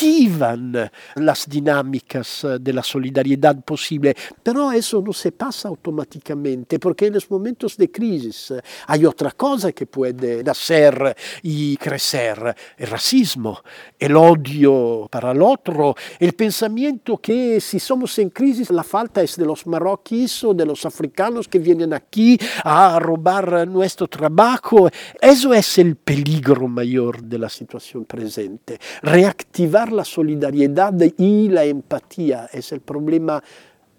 reactivan 0.00 0.90
las 1.16 1.48
dinámicas 1.48 2.46
de 2.58 2.72
la 2.72 2.82
solidaridad 2.82 3.62
posible, 3.62 4.14
pero 4.42 4.72
eso 4.72 5.02
no 5.02 5.12
se 5.12 5.32
pasa 5.32 5.68
automáticamente, 5.68 6.78
porque 6.78 7.06
en 7.06 7.14
los 7.14 7.30
momentos 7.30 7.76
de 7.76 7.90
crisis 7.90 8.54
hay 8.86 9.04
otra 9.04 9.32
cosa 9.32 9.72
que 9.72 9.86
puede 9.86 10.42
nacer 10.42 11.14
y 11.42 11.76
crecer, 11.76 12.54
el 12.78 12.86
racismo, 12.86 13.60
el 13.98 14.16
odio 14.16 15.06
para 15.10 15.32
el 15.32 15.42
otro, 15.42 15.94
el 16.18 16.32
pensamiento 16.32 17.18
que 17.18 17.60
si 17.60 17.78
somos 17.78 18.18
en 18.18 18.30
crisis 18.30 18.70
la 18.70 18.84
falta 18.84 19.22
es 19.22 19.36
de 19.36 19.44
los 19.44 19.66
marroquíes 19.66 20.44
o 20.44 20.54
de 20.54 20.64
los 20.64 20.86
africanos 20.86 21.46
que 21.46 21.58
vienen 21.58 21.92
aquí 21.92 22.38
a 22.64 22.98
robar 22.98 23.68
nuestro 23.68 24.06
trabajo. 24.06 24.88
Eso 25.20 25.52
es 25.52 25.78
el 25.78 25.96
peligro 25.96 26.68
mayor 26.68 27.22
de 27.22 27.38
la 27.38 27.48
situación 27.48 28.04
presente. 28.04 28.78
Reactivar 29.02 29.89
la 29.92 30.04
solidaridad 30.04 30.94
y 31.18 31.48
la 31.48 31.64
empatía 31.64 32.48
es 32.52 32.72
el 32.72 32.80
problema 32.80 33.42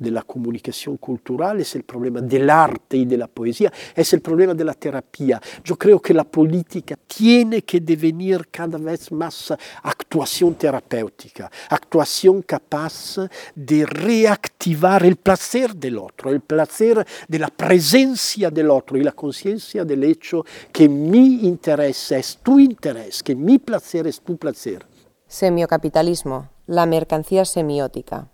de 0.01 0.09
la 0.09 0.23
comunicación 0.23 0.97
cultural, 0.97 1.59
es 1.59 1.75
el 1.75 1.83
problema 1.83 2.21
del 2.21 2.49
arte 2.49 2.97
y 2.97 3.05
de 3.05 3.17
la 3.17 3.27
poesía, 3.27 3.71
es 3.95 4.11
el 4.13 4.21
problema 4.21 4.55
de 4.55 4.63
la 4.63 4.73
terapia. 4.73 5.39
Yo 5.63 5.77
creo 5.77 6.01
que 6.01 6.13
la 6.13 6.23
política 6.23 6.97
tiene 7.05 7.61
que 7.61 7.79
devenir 7.79 8.47
cada 8.49 8.79
vez 8.79 9.11
más 9.11 9.53
actuación 9.83 10.55
terapéutica, 10.55 11.51
actuación 11.69 12.41
capaz 12.41 13.19
de 13.53 13.85
reactivar 13.85 15.05
el 15.05 15.17
placer 15.17 15.75
del 15.75 15.99
otro, 15.99 16.31
el 16.31 16.41
placer 16.41 17.05
de 17.27 17.39
la 17.39 17.49
presencia 17.49 18.49
del 18.49 18.71
otro 18.71 18.97
y 18.97 19.03
la 19.03 19.11
conciencia 19.11 19.85
del 19.85 20.03
hecho 20.03 20.43
que 20.71 20.89
mi 20.89 21.45
interés 21.45 22.11
es 22.11 22.39
tu 22.41 22.59
interés, 22.59 23.21
que 23.21 23.35
mi 23.35 23.59
placer 23.59 24.07
es 24.07 24.19
tu 24.19 24.35
placer. 24.35 24.90
Semiocapitalismo, 25.31 26.49
la 26.67 26.85
mercancía 26.85 27.45
semiótica. 27.45 28.27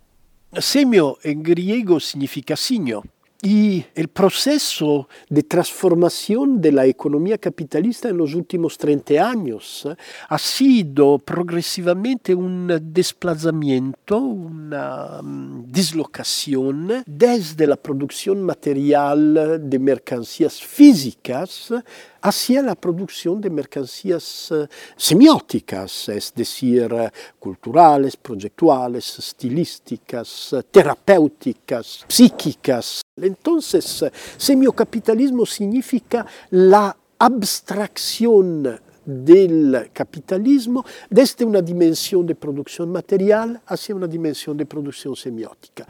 Semio 0.58 1.18
en 1.22 1.44
griego 1.44 2.00
significa 2.00 2.56
signo. 2.56 3.04
Y 3.40 3.84
el 3.94 4.08
proceso 4.08 5.08
de 5.28 5.44
transformación 5.44 6.60
de 6.60 6.72
la 6.72 6.86
economía 6.86 7.38
capitalista 7.38 8.08
en 8.08 8.16
los 8.16 8.34
últimos 8.34 8.76
30 8.76 9.30
años 9.30 9.86
eh, 9.86 9.94
ha 10.28 10.38
sido 10.38 11.18
progresivamente 11.18 12.34
un 12.34 12.66
desplazamiento, 12.92 14.18
una 14.18 15.22
mm, 15.22 15.70
dislocación 15.70 17.04
desde 17.06 17.68
la 17.68 17.76
producción 17.76 18.42
material 18.42 19.60
de 19.70 19.78
mercancías 19.78 20.60
físicas 20.60 21.72
hacia 22.20 22.62
la 22.62 22.74
producción 22.74 23.40
de 23.40 23.50
mercancías 23.50 24.50
eh, 24.50 24.66
semióticas, 24.96 26.08
es 26.08 26.34
decir, 26.34 26.92
eh, 26.92 27.10
culturales, 27.38 28.16
proyectuales, 28.16 29.16
estilísticas, 29.20 30.56
terapéuticas, 30.72 32.04
psíquicas. 32.08 33.02
Entonces, 33.28 34.04
semiocapitalismo 34.36 35.46
significa 35.46 36.26
la 36.50 36.96
abstracción 37.18 38.80
del 39.08 39.90
capitalismo 39.92 40.84
desde 41.08 41.44
una 41.44 41.62
dimensión 41.62 42.26
de 42.26 42.34
producción 42.34 42.92
material 42.92 43.58
hacia 43.66 43.94
una 43.94 44.06
dimensión 44.06 44.56
de 44.56 44.66
producción 44.66 45.16
semiótica. 45.16 45.86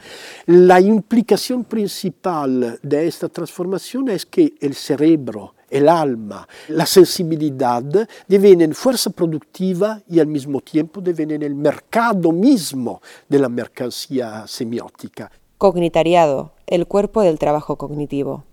La 0.47 0.81
implicación 0.81 1.65
principal 1.65 2.79
de 2.81 3.09
esta 3.09 3.29
transformación 3.29 4.11
es 4.11 4.25
que 4.25 4.55
el 4.61 4.75
cerebro, 4.75 5.55
el 5.69 5.89
alma, 5.89 6.47
la 6.69 6.87
sensibilidad 6.87 7.83
divenen 8.27 8.73
fuerza 8.73 9.11
productiva 9.11 10.01
y 10.09 10.21
al 10.21 10.29
mismo 10.29 10.61
tiempo 10.61 11.01
divenen 11.01 11.43
el 11.43 11.57
mercado 11.57 12.31
mismo 12.31 13.03
de 13.29 13.39
la 13.41 13.49
mercancía 13.49 14.47
semiótica. 14.47 15.29
Cognitariado, 15.59 16.53
el 16.69 16.87
cuerpo 16.87 17.23
del 17.23 17.41
trabajo 17.41 17.77
cognitivo. 17.77 18.45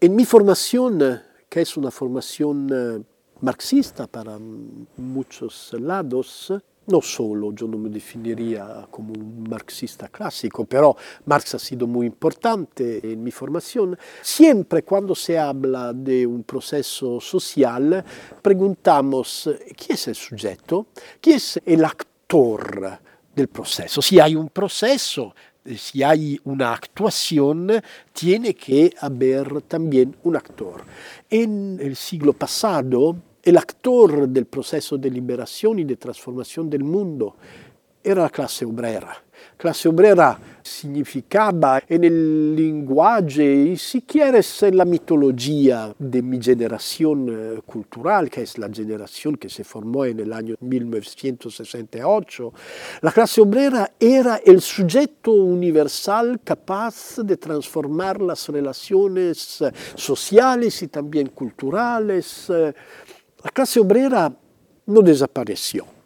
En 0.00 0.14
mi 0.14 0.24
formación, 0.24 1.20
que 1.48 1.62
es 1.62 1.76
una 1.76 1.90
formación 1.90 2.70
eh, 2.72 3.02
marxista 3.40 4.06
para 4.06 4.38
muchos 4.96 5.74
lados, 5.80 6.52
no 6.86 7.02
solo, 7.02 7.52
yo 7.52 7.66
no 7.66 7.76
me 7.76 7.90
definiría 7.90 8.86
como 8.88 9.14
un 9.14 9.48
marxista 9.50 10.08
clásico, 10.08 10.64
pero 10.64 10.96
Marx 11.26 11.56
ha 11.56 11.58
sido 11.58 11.88
muy 11.88 12.06
importante 12.06 13.00
en 13.02 13.22
mi 13.22 13.32
formación. 13.32 13.98
Siempre 14.22 14.84
cuando 14.84 15.16
se 15.16 15.36
habla 15.36 15.92
de 15.92 16.24
un 16.24 16.44
proceso 16.44 17.20
social, 17.20 18.04
preguntamos, 18.40 19.50
¿quién 19.76 19.94
es 19.94 20.06
el 20.06 20.14
sujeto? 20.14 20.86
¿Quién 21.20 21.36
es 21.36 21.60
el 21.66 21.84
actor 21.84 23.00
del 23.34 23.48
proceso? 23.48 24.00
Si 24.00 24.18
hay 24.18 24.34
un 24.34 24.48
proceso, 24.48 25.34
si 25.76 26.02
hay 26.02 26.40
una 26.44 26.72
actuación, 26.72 27.70
tiene 28.12 28.54
que 28.54 28.94
haber 29.00 29.62
también 29.62 30.16
un 30.24 30.36
actor. 30.36 30.82
En 31.28 31.78
el 31.80 31.96
siglo 31.96 32.32
pasado, 32.32 33.16
el 33.42 33.56
actor 33.56 34.28
del 34.28 34.46
proceso 34.46 34.98
de 34.98 35.10
liberación 35.10 35.78
y 35.78 35.84
de 35.84 35.96
transformación 35.96 36.68
del 36.68 36.84
mundo 36.84 37.36
era 38.10 38.22
la 38.22 38.30
clase 38.30 38.64
obrera. 38.64 39.16
Clase 39.56 39.88
obrera 39.88 40.38
significaba 40.62 41.82
en 41.88 42.04
el 42.04 42.54
lenguaje 42.54 43.44
y 43.72 43.76
si 43.76 44.02
quieres 44.02 44.62
en 44.62 44.76
la 44.76 44.84
mitología 44.84 45.92
de 45.98 46.22
mi 46.22 46.40
generación 46.40 47.26
eh, 47.28 47.60
cultural, 47.66 48.30
que 48.30 48.42
es 48.42 48.56
la 48.56 48.68
se 49.48 49.64
formó 49.64 50.04
en 50.04 50.20
el 50.20 50.32
año 50.32 50.54
1968, 50.60 52.52
la 53.00 53.10
clase 53.10 53.40
obrera 53.40 53.92
era 53.98 54.40
el 54.44 54.60
sujeto 54.60 55.32
universal 55.32 56.40
capaz 56.44 57.16
de 57.18 57.36
transformar 57.36 58.20
las 58.20 58.48
relaciones 58.48 59.60
eh, 59.60 59.72
sociales 59.96 60.82
y 60.82 60.88
también 60.88 61.28
culturales. 61.30 62.48
Eh, 62.50 62.72
la 63.42 63.50
clase 63.50 63.80
obrera 63.80 64.32
no 64.86 65.02
desapareció 65.02 65.97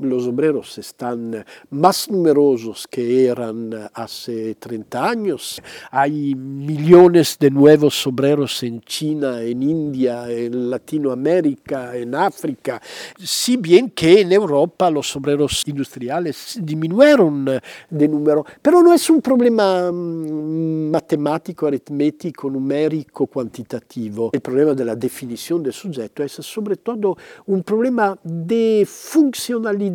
los 0.00 0.26
obreros 0.26 0.78
están 0.78 1.44
más 1.70 2.10
numerosos 2.10 2.86
que 2.88 3.26
eran 3.26 3.70
hace 3.94 4.54
30 4.54 5.08
años. 5.08 5.60
Hay 5.90 6.34
millones 6.34 7.36
de 7.38 7.50
nuevos 7.50 8.06
obreros 8.06 8.62
en 8.62 8.80
China, 8.82 9.42
en 9.42 9.62
India, 9.62 10.30
en 10.30 10.70
Latinoamérica, 10.70 11.96
en 11.96 12.14
África, 12.14 12.80
si 13.18 13.56
bien 13.56 13.90
que 13.90 14.20
en 14.20 14.32
Europa 14.32 14.90
los 14.90 15.14
obreros 15.16 15.62
industriales 15.66 16.58
disminuyeron 16.62 17.60
de 17.90 18.08
número, 18.08 18.44
pero 18.62 18.82
no 18.82 18.92
es 18.92 19.08
un 19.10 19.20
problema 19.20 19.90
mm, 19.90 20.90
matemático, 20.90 21.66
aritmético, 21.66 22.50
numérico, 22.50 23.26
cuantitativo. 23.26 24.30
El 24.32 24.40
problema 24.40 24.74
de 24.74 24.84
la 24.84 24.94
definición 24.94 25.62
del 25.62 25.72
sujeto 25.72 26.22
es 26.22 26.32
sobre 26.32 26.76
todo 26.76 27.16
un 27.46 27.62
problema 27.62 28.16
de 28.22 28.86
funcionalidad 28.88 29.87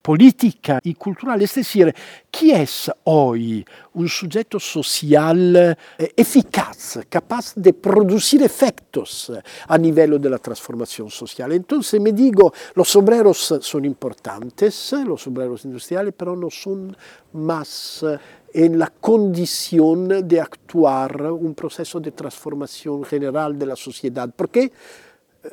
política 0.00 0.80
y 0.82 0.94
cultural, 0.94 1.42
es 1.42 1.54
decir, 1.54 1.94
¿quién 2.30 2.62
es 2.62 2.90
hoy 3.04 3.62
un 3.92 4.08
sujeto 4.08 4.58
social 4.58 5.76
eh, 5.98 6.12
eficaz, 6.16 7.00
capaz 7.10 7.52
de 7.54 7.74
producir 7.74 8.42
efectos 8.42 9.30
a 9.66 9.76
nivel 9.76 10.18
de 10.18 10.30
la 10.30 10.38
transformación 10.38 11.10
social? 11.10 11.52
Entonces 11.52 12.00
me 12.00 12.12
digo, 12.12 12.52
los 12.74 12.96
obreros 12.96 13.54
son 13.60 13.84
importantes, 13.84 14.94
los 15.04 15.26
obreros 15.26 15.66
industriales, 15.66 16.14
pero 16.16 16.34
no 16.34 16.48
son 16.48 16.96
más 17.34 18.02
en 18.54 18.78
la 18.78 18.90
condición 18.98 20.26
de 20.26 20.40
actuar 20.40 21.20
un 21.32 21.54
proceso 21.54 22.00
de 22.00 22.12
transformación 22.12 23.04
general 23.04 23.58
de 23.58 23.66
la 23.66 23.76
sociedad. 23.76 24.30
¿Por 24.30 24.48
qué? 24.48 24.72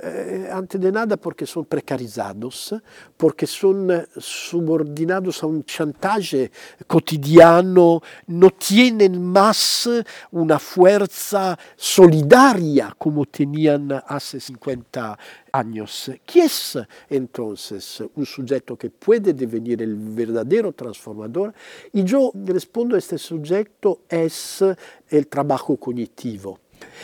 Eh, 0.02 0.50
antes 0.52 0.80
de 0.80 0.92
nada 0.92 1.18
porque 1.18 1.46
son 1.46 1.66
precarizados, 1.66 2.76
porque 3.18 3.48
son 3.48 4.08
subordinados 4.18 5.44
a 5.44 5.48
un 5.48 5.64
chantaje 5.64 6.52
cotidiano, 6.88 8.02
no 8.28 8.50
tienen 8.52 9.22
más 9.22 9.90
una 10.32 10.60
fuerza 10.60 11.58
solidaria 11.76 12.96
como 12.98 13.26
tenían 13.26 13.92
hace 14.08 14.40
50 14.40 15.18
años. 15.52 16.12
¿Quién 16.26 16.46
es 16.46 16.78
entonces 17.10 18.04
un 18.16 18.26
sujeto 18.26 18.78
que 18.78 18.90
puede 18.90 19.34
devenir 19.34 19.82
el 19.82 19.96
verdadero 19.96 20.74
transformador? 20.74 21.54
Y 21.94 22.04
yo 22.04 22.32
respondo 22.34 22.96
a 22.96 23.00
este 23.00 23.18
sujeto 23.18 24.02
es 24.10 24.64
el 25.10 25.28
trabajo 25.28 25.78
cognitivo. 25.78 26.60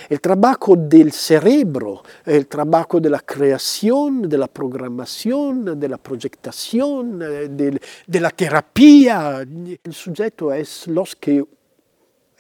El 0.10 0.20
trabajo 0.20 0.76
del 0.76 1.12
cerebro, 1.12 2.04
el 2.26 2.48
trabajo 2.48 3.00
de 3.00 3.10
la 3.10 3.20
creación, 3.20 4.28
de 4.28 4.38
la 4.38 4.48
programación, 4.48 5.80
de 5.80 5.90
la 5.90 5.98
proyectación, 5.98 7.20
de, 7.20 7.80
la 8.20 8.30
terapia. 8.30 9.42
El 9.42 9.94
sujeto 9.94 10.54
es 10.54 10.88
los 10.88 11.16
que 11.16 11.44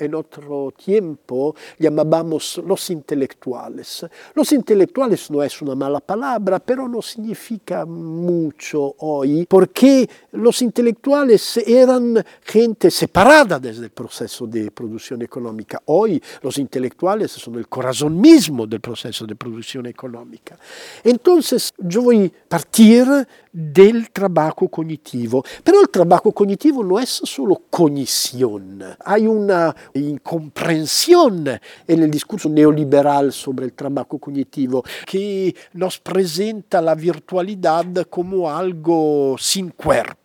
en 0.01 0.15
otro 0.15 0.73
tiempo 0.75 1.55
llamábamos 1.77 2.61
los 2.65 2.89
intelectuales. 2.89 4.05
Los 4.33 4.51
intelectuales 4.51 5.29
no 5.29 5.43
es 5.43 5.61
una 5.61 5.75
mala 5.75 5.99
palabra, 5.99 6.59
pero 6.59 6.87
no 6.87 7.01
significa 7.01 7.85
mucho 7.85 8.95
hoy, 8.99 9.45
porque 9.47 10.09
los 10.31 10.61
intelectuales 10.61 11.57
eran 11.57 12.23
gente 12.41 12.89
separada 12.89 13.59
desde 13.59 13.85
el 13.85 13.91
proceso 13.91 14.47
de 14.47 14.71
producción 14.71 15.21
económica. 15.21 15.81
Hoy 15.85 16.21
los 16.41 16.57
intelectuales 16.57 17.31
son 17.31 17.55
el 17.55 17.67
corazón 17.67 18.19
mismo 18.19 18.65
del 18.65 18.81
proceso 18.81 19.25
de 19.25 19.35
producción 19.35 19.85
económica. 19.85 20.57
Entonces 21.03 21.73
yo 21.77 22.01
voy 22.01 22.25
a 22.25 22.49
partir 22.49 23.05
del 23.51 24.09
trabajo 24.11 24.67
cognitivo, 24.69 25.43
pero 25.63 25.81
el 25.81 25.89
trabajo 25.89 26.31
cognitivo 26.31 26.83
no 26.83 26.99
es 26.99 27.09
solo 27.09 27.61
cognición, 27.69 28.81
hay 29.03 29.27
una 29.27 29.75
incomprensión 29.93 31.47
en 31.87 32.03
el 32.03 32.11
discurso 32.11 32.49
neoliberal 32.49 33.31
sobre 33.31 33.65
el 33.65 33.73
trabajo 33.73 34.17
cognitivo 34.19 34.83
que 35.05 35.55
nos 35.73 35.99
presenta 35.99 36.81
la 36.81 36.95
virtualidad 36.95 37.85
como 38.09 38.49
algo 38.49 39.35
sin 39.37 39.69
cuerpo 39.69 40.20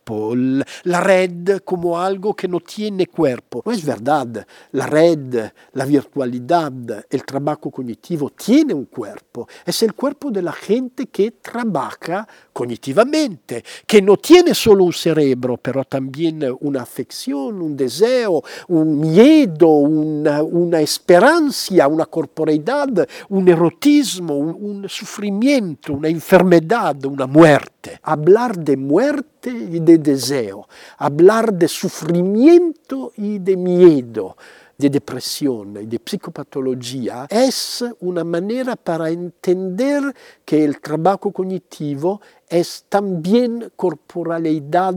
la 0.84 1.00
red 1.00 1.58
como 1.64 1.98
algo 1.98 2.34
que 2.34 2.46
no 2.48 2.60
tiene 2.60 3.06
cuerpo. 3.06 3.62
No 3.64 3.72
es 3.72 3.84
verdad, 3.84 4.46
la 4.72 4.86
red, 4.86 5.50
la 5.72 5.84
virtualidad, 5.84 6.72
el 7.10 7.24
trabajo 7.24 7.70
cognitivo 7.70 8.30
tiene 8.30 8.74
un 8.74 8.86
cuerpo, 8.86 9.48
es 9.64 9.82
el 9.82 9.94
cuerpo 9.94 10.30
de 10.30 10.42
la 10.42 10.52
gente 10.52 11.06
que 11.06 11.32
trabaja 11.32 12.26
cognitivamente, 12.52 13.64
que 13.86 14.00
no 14.00 14.16
tiene 14.16 14.54
solo 14.54 14.84
un 14.84 14.92
cerebro, 14.92 15.56
pero 15.56 15.84
también 15.84 16.42
una 16.60 16.82
afección, 16.82 17.60
un 17.60 17.76
deseo, 17.76 18.42
un 18.68 19.00
miedo, 19.00 19.68
una, 19.68 20.42
una 20.42 20.80
esperanza, 20.80 21.88
una 21.88 22.06
corporeidad, 22.06 23.08
un 23.30 23.48
erotismo, 23.48 24.36
un, 24.36 24.56
un 24.58 24.88
sufrimiento, 24.88 25.94
una 25.94 26.08
enfermedad, 26.08 27.04
una 27.06 27.26
muerte. 27.26 27.75
Hablar 28.02 28.58
de 28.58 28.76
muerte 28.76 29.50
y 29.50 29.80
de 29.80 29.98
deseo, 29.98 30.68
hablar 30.98 31.52
de 31.52 31.68
sufrimiento 31.68 33.12
y 33.16 33.38
de 33.38 33.56
miedo, 33.56 34.36
de 34.76 34.90
depresión 34.90 35.76
y 35.82 35.86
de 35.86 35.98
psicopatología, 35.98 37.26
es 37.30 37.84
una 38.00 38.24
manera 38.24 38.76
para 38.76 39.08
entender 39.10 40.14
que 40.44 40.64
el 40.64 40.80
trabajo 40.80 41.32
cognitivo 41.32 42.20
es 42.48 42.84
también 42.88 43.72
corporalidad 43.74 44.94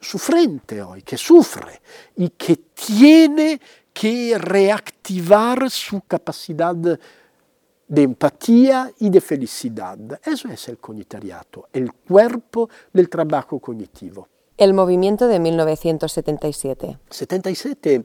sufrente 0.00 0.82
hoy, 0.82 1.02
que 1.02 1.16
sufre 1.16 1.80
y 2.16 2.30
que 2.30 2.56
tiene 2.56 3.60
que 3.92 4.38
reactivar 4.38 5.70
su 5.70 6.00
capacidad 6.02 6.76
de 7.90 8.02
empatía 8.02 8.92
y 9.00 9.10
de 9.10 9.20
felicidad. 9.20 9.98
Eso 10.24 10.48
es 10.48 10.68
el 10.68 10.78
cognitariato, 10.78 11.68
el 11.72 11.92
cuerpo 11.92 12.70
del 12.92 13.08
trabajo 13.08 13.58
cognitivo. 13.58 14.28
El 14.56 14.74
movimiento 14.74 15.26
de 15.26 15.40
1977. 15.40 16.98
77, 17.10 18.04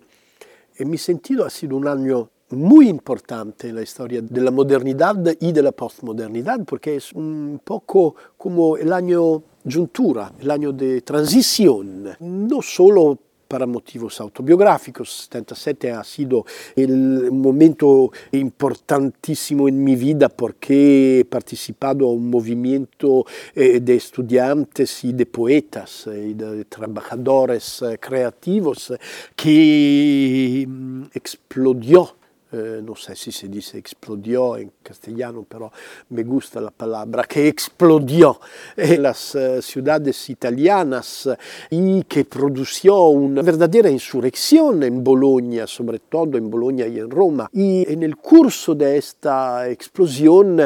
en 0.78 0.90
mi 0.90 0.98
sentido, 0.98 1.46
ha 1.46 1.52
sido 1.52 1.78
un 1.78 1.88
año 1.88 2.32
muy 2.50 2.90
importante 2.90 3.70
en 3.70 3.76
la 3.76 3.84
historia 3.84 4.22
de 4.22 4.42
la 4.42 4.50
modernidad 4.50 5.18
y 5.40 5.52
de 5.52 5.62
la 5.62 5.72
postmodernidad, 5.72 6.62
porque 6.66 6.96
es 6.96 7.14
un 7.14 7.62
poco 7.64 8.16
como 8.38 8.78
el 8.78 8.92
año 8.92 9.44
juntura, 9.72 10.32
el 10.40 10.50
año 10.50 10.72
de 10.72 11.02
transición, 11.02 12.10
no 12.20 12.62
solo 12.64 13.20
para 13.56 13.66
motivos 13.66 14.20
autobiográficos. 14.20 15.30
77 15.32 15.90
ha 15.94 16.04
sido 16.04 16.46
el 16.76 17.32
momento 17.32 18.12
importantísimo 18.34 19.70
en 19.70 19.82
mi 19.82 19.96
vida 19.96 20.28
porque 20.28 21.22
he 21.22 21.24
participado 21.24 22.06
a 22.06 22.12
un 22.12 22.30
movimiento 22.30 23.26
eh, 23.56 23.80
de 23.80 23.96
estudiantes 23.96 25.06
y 25.06 25.14
poetas 25.24 26.06
y 26.08 26.34
de 26.34 26.66
trabajadores 26.66 27.82
creativos 28.02 28.92
que 29.38 30.66
mm, 30.68 31.04
explodió 31.14 32.18
eh, 32.56 32.82
no 32.84 32.96
sé 32.96 33.16
si 33.16 33.32
se 33.32 33.48
dice 33.48 33.78
explodió 33.78 34.58
en 34.58 34.72
castellano, 34.82 35.46
pero 35.48 35.72
me 36.10 36.24
gusta 36.24 36.62
la 36.62 36.72
palabra, 36.72 37.24
que 37.24 37.48
explodió 37.48 38.40
en 38.76 39.04
las 39.04 39.38
ciudades 39.62 40.30
italianas 40.30 41.30
y 41.70 42.04
que 42.04 42.26
produjo 42.26 43.10
una 43.10 43.42
verdadera 43.42 43.90
insurrección 43.90 44.84
en 44.84 45.04
Bologna, 45.04 45.66
todo 46.00 46.38
en 46.38 46.50
Bologna 46.50 46.88
y 46.88 47.00
en 47.00 47.10
Roma. 47.10 47.50
Y 47.54 47.92
en 47.92 48.04
el 48.04 48.18
curso 48.18 48.76
de 48.76 48.98
esta 48.98 49.70
explosión, 49.70 50.62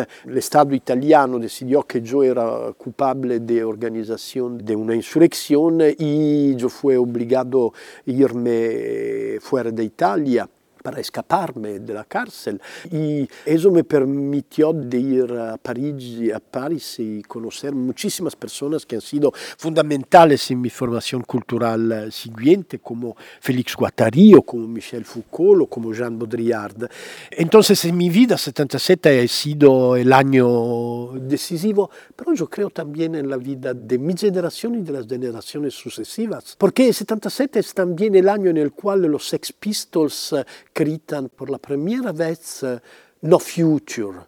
italiano 0.76 1.40
decidió 1.40 1.84
que 1.84 2.02
yo 2.02 2.24
era 2.24 2.74
culpable 2.78 3.40
de 3.40 3.64
organización 3.64 4.58
de 4.58 4.76
una 4.76 4.96
insurrección 4.96 5.80
y 5.98 6.56
yo 6.56 6.70
fui 6.70 6.96
obligado 6.96 7.74
a 8.08 8.12
irme 8.12 9.40
fuera 9.40 9.72
de 9.72 9.84
para 10.90 11.02
escaparme 11.02 11.80
de 11.80 11.94
la 11.94 12.04
cárcel. 12.04 12.60
Y 12.92 13.30
eso 13.46 13.70
me 13.70 13.84
permitió 13.84 14.74
de 14.74 15.54
a 15.54 15.58
París, 15.58 16.34
a 16.34 16.40
París 16.40 16.96
y 16.98 17.22
conocer 17.22 17.74
muchísimas 17.76 18.36
personas 18.36 18.88
que 18.88 18.96
han 18.96 19.02
sido 19.02 19.32
fundamentales 19.32 20.50
en 20.50 20.62
mi 20.62 20.72
formación 20.72 21.22
cultural 21.22 21.92
eh, 21.92 22.12
siguiente, 22.12 22.80
como 22.80 23.16
Félix 23.40 23.76
Guattari 23.76 24.34
o 24.34 24.42
como 24.42 24.68
Michel 24.68 25.06
Foucault 25.06 25.62
o 25.62 25.68
como 25.68 25.94
Jean 25.94 26.18
Baudrillard. 26.18 26.90
Entonces 27.30 27.86
en 27.86 27.96
mi 27.96 28.10
vida 28.10 28.36
77 28.36 29.22
ha 29.22 29.28
sido 29.28 29.96
el 29.96 30.12
año 30.12 31.12
decisivo, 31.14 31.92
pero 32.16 32.34
yo 32.34 32.50
creo 32.50 32.72
también 32.72 33.14
en 33.14 33.30
la 33.30 33.38
vida 33.38 33.76
de 33.76 34.00
mi 34.00 34.18
generación 34.18 34.74
y 34.74 34.82
de 34.82 34.94
las 34.94 35.08
generaciones 35.08 35.76
sucesivas, 35.76 36.56
porque 36.58 36.92
77 36.92 37.60
es 37.60 37.76
también 37.76 38.16
el 38.16 38.28
año 38.28 38.50
en 38.50 38.58
el 38.58 38.72
cual 38.72 39.06
Sex 39.20 39.54
Pistols 39.54 40.34
gritan 40.80 41.28
por 41.28 41.50
la 41.50 41.58
primera 41.58 42.14
vez 42.14 42.64
uh, 42.64 42.80
No 43.22 43.38
Future. 43.38 44.20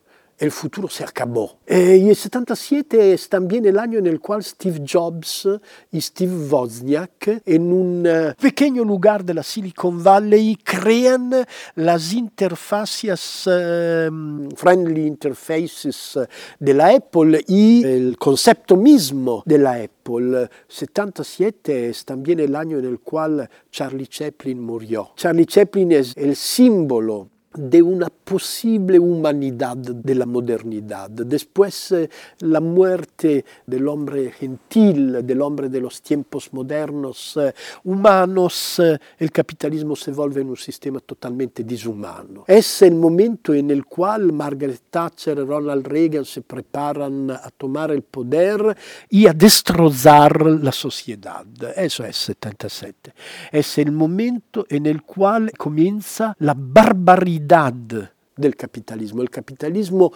El 0.42 0.52
futuro 0.52 0.90
se 0.90 1.04
acabó. 1.04 1.60
Eh, 1.68 2.02
y 2.04 2.10
el 2.10 2.16
77 2.16 3.14
es 3.14 3.30
también 3.30 3.64
el 3.68 3.78
año 3.78 4.00
en 4.00 4.08
el 4.08 4.20
cual 4.20 4.44
Steve 4.44 4.84
Jobs 4.92 5.48
y 5.92 6.02
Steve 6.02 6.34
Wozniak 6.50 7.44
en 7.46 7.72
un 7.72 8.08
uh, 8.08 8.34
pequeño 8.42 8.84
lugar 8.84 9.24
de 9.24 9.36
la 9.36 9.44
Silicon 9.44 10.04
Valley 10.04 10.58
crean 10.64 11.32
las 11.76 12.12
interfaces, 12.14 13.46
uh, 13.46 14.50
friendly 14.56 15.06
interfaces 15.06 16.18
de 16.60 16.74
la 16.74 16.88
Apple 16.88 17.46
y 17.48 17.86
el 17.86 18.18
concepto 18.18 18.76
mismo 18.76 19.44
de 19.46 19.60
la 19.60 19.76
Apple. 19.76 20.50
77 20.68 21.90
es 21.90 22.04
también 22.04 22.40
el 22.40 22.56
año 22.56 22.80
en 22.80 22.86
el 22.86 23.00
cual 23.00 23.48
Charlie 23.70 24.08
Chaplin 24.08 24.60
murió. 24.60 25.12
Charlie 25.16 25.46
Chaplin 25.46 25.92
es 25.92 26.18
el 26.18 26.36
símbolo 26.36 27.30
de 27.54 27.82
una 27.82 28.08
posible 28.10 28.98
humanidad 28.98 29.76
de 29.76 30.16
la 30.16 30.26
modernidad. 30.26 31.10
Después 31.10 31.94
la 32.40 32.62
muerte 32.62 33.44
del 33.66 33.88
hombre 33.90 34.32
gentil, 34.32 35.26
del 35.26 35.42
hombre 35.42 35.68
de 35.68 35.82
los 35.82 36.02
tiempos 36.02 36.54
modernos, 36.54 37.38
humanos, 37.84 38.82
el 39.18 39.32
capitalismo 39.32 39.96
se 39.96 40.12
vuelve 40.12 40.42
en 40.42 40.50
un 40.50 40.58
sistema 40.58 41.00
totalmente 41.02 41.64
dishumano. 41.64 42.46
Es 42.48 42.82
el 42.84 42.96
momento 42.96 43.54
en 43.54 43.70
el 43.70 43.86
cual 43.86 44.32
Margaret 44.32 44.84
Thatcher 44.90 45.40
y 45.40 45.44
Ronald 45.44 45.86
Reagan 45.86 46.26
se 46.26 46.42
preparan 46.42 47.32
a 47.32 47.50
tomar 47.58 47.92
el 47.92 48.04
poder 48.04 48.78
y 49.10 49.28
a 49.28 49.34
destrozar 49.34 50.46
la 50.46 50.72
sociedad. 50.72 51.46
Eso 51.76 52.06
es 52.06 52.16
77. 52.16 53.14
Es 53.52 53.78
el 53.78 53.92
momento 53.92 54.66
en 54.70 54.86
el 54.86 55.02
cual 55.02 55.52
comienza 55.58 56.34
la 56.40 56.56
barbaridad 56.58 57.41
del 57.48 58.56
capitalismo. 58.56 59.22
El 59.22 59.30
capitalismo 59.30 60.12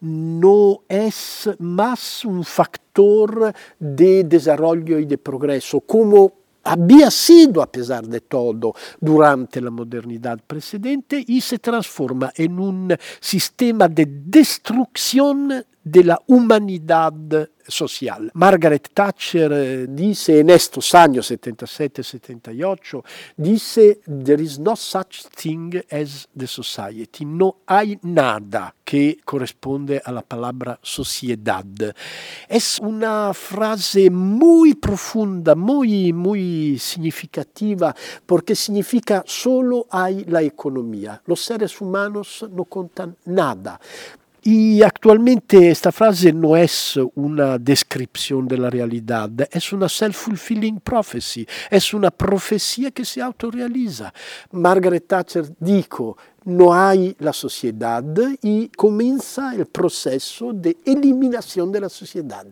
no 0.00 0.82
es 0.88 1.50
más 1.58 2.24
un 2.24 2.44
factor 2.44 3.52
de 3.78 4.24
desarrollo 4.24 4.98
y 4.98 5.06
de 5.06 5.18
progreso, 5.18 5.80
como 5.80 6.32
había 6.64 7.10
sido 7.10 7.62
a 7.62 7.70
pesar 7.70 8.06
de 8.06 8.20
todo 8.20 8.74
durante 9.00 9.60
la 9.60 9.70
modernidad 9.70 10.38
precedente 10.46 11.24
y 11.26 11.40
se 11.40 11.58
transforma 11.58 12.32
en 12.36 12.58
un 12.58 12.96
sistema 13.20 13.88
de 13.88 14.06
destrucción 14.06 15.64
de 15.90 16.04
la 16.04 16.20
humanidad 16.26 17.48
social. 17.66 18.30
Margaret 18.34 18.90
Thatcher 18.92 19.52
eh, 19.52 19.86
dice 19.88 20.40
en 20.40 20.50
estos 20.50 20.94
años 20.94 21.30
77-78, 21.30 23.04
dice, 23.36 24.00
there 24.24 24.42
is 24.42 24.58
no 24.58 24.74
such 24.74 25.26
thing 25.34 25.74
as 25.90 26.28
the 26.36 26.46
society, 26.46 27.24
no 27.24 27.58
hay 27.66 27.98
nada 28.02 28.74
que 28.84 29.18
corresponde 29.24 30.00
a 30.02 30.12
la 30.12 30.22
palabra 30.22 30.78
sociedad. 30.82 31.64
Es 32.48 32.78
una 32.80 33.34
frase 33.34 34.10
muy 34.10 34.74
profunda, 34.74 35.54
muy, 35.54 36.12
muy 36.12 36.78
significativa, 36.78 37.94
porque 38.24 38.54
significa 38.54 39.22
solo 39.26 39.86
hay 39.90 40.24
la 40.24 40.42
economía. 40.42 41.20
Los 41.26 41.40
seres 41.42 41.78
humanos 41.80 42.46
no 42.50 42.64
contan 42.64 43.16
nada. 43.26 43.78
Y 44.42 44.82
actualmente 44.82 45.70
esta 45.70 45.90
frase 45.90 46.32
no 46.32 46.56
es 46.56 46.98
una 47.16 47.58
descripción 47.58 48.46
de 48.46 48.58
la 48.58 48.70
es 49.50 49.72
una 49.72 49.88
self-fulfilling 49.88 50.80
prophecy, 50.80 51.46
es 51.70 51.92
una 51.92 52.10
profecía 52.10 52.90
que 52.90 53.04
se 53.04 53.20
autorrealiza. 53.20 54.12
Margaret 54.52 55.06
Thatcher 55.06 55.44
dijo, 55.58 56.16
no 56.44 56.72
hay 56.72 57.16
la 57.18 57.32
sociedad 57.32 58.04
y 58.42 58.68
comienza 58.68 59.54
el 59.54 59.66
proceso 59.66 60.52
de 60.52 60.76
eliminación 60.84 61.72
de 61.72 61.80
la 61.80 61.88
sociedad. 61.88 62.46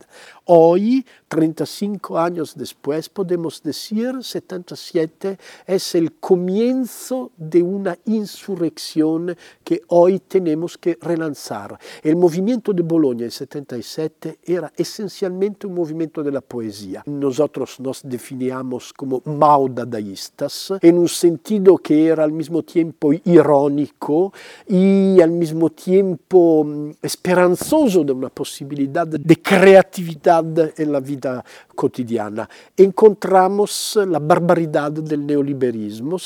Hoy, 0.46 1.05
35 1.29 2.18
años 2.18 2.55
después, 2.57 3.09
podemos 3.09 3.62
decir 3.62 4.22
77 4.22 5.38
es 5.66 5.94
el 5.94 6.14
comienzo 6.14 7.33
de 7.37 7.62
una 7.62 7.96
insurrección 8.05 9.37
que 9.64 9.83
hoy 9.88 10.20
tenemos 10.20 10.79
que 10.79 10.99
relanzar. 11.01 11.79
El 12.03 12.16
movimiento 12.16 12.72
de 12.72 12.83
Bologna 12.83 13.25
en 13.25 13.31
77 13.31 14.38
era 14.44 14.72
esencialmente 14.77 15.66
un 15.66 15.75
movimiento 15.75 16.22
de 16.22 16.33
la 16.33 16.40
poesía. 16.40 17.03
Nosotros 17.07 17.81
nos 17.81 18.03
definíamos 18.03 18.92
como 18.92 19.22
maudadaístas 19.25 20.75
en 20.81 20.99
un 20.99 21.09
sentido 21.09 21.77
que 21.79 22.07
era 22.07 22.25
al 22.25 22.33
mismo 22.33 22.62
tiempo 22.62 23.12
irónico 23.12 23.76
y 24.69 25.21
al 25.21 25.31
mismo 25.31 25.71
tiempo 25.71 26.65
mm, 26.65 26.91
esperanzoso 27.03 28.05
de 28.05 28.12
una 28.12 28.29
posibilidad 28.29 29.07
de 29.07 29.43
creatividad 29.43 30.45
en 30.79 30.93
la 30.93 31.01
vida 31.01 31.45
cotidiana. 31.75 32.49
Encontramos 32.77 33.99
la 34.07 34.19
barbaridad 34.19 34.91
del 34.93 35.27
neoliberismo 35.27 36.17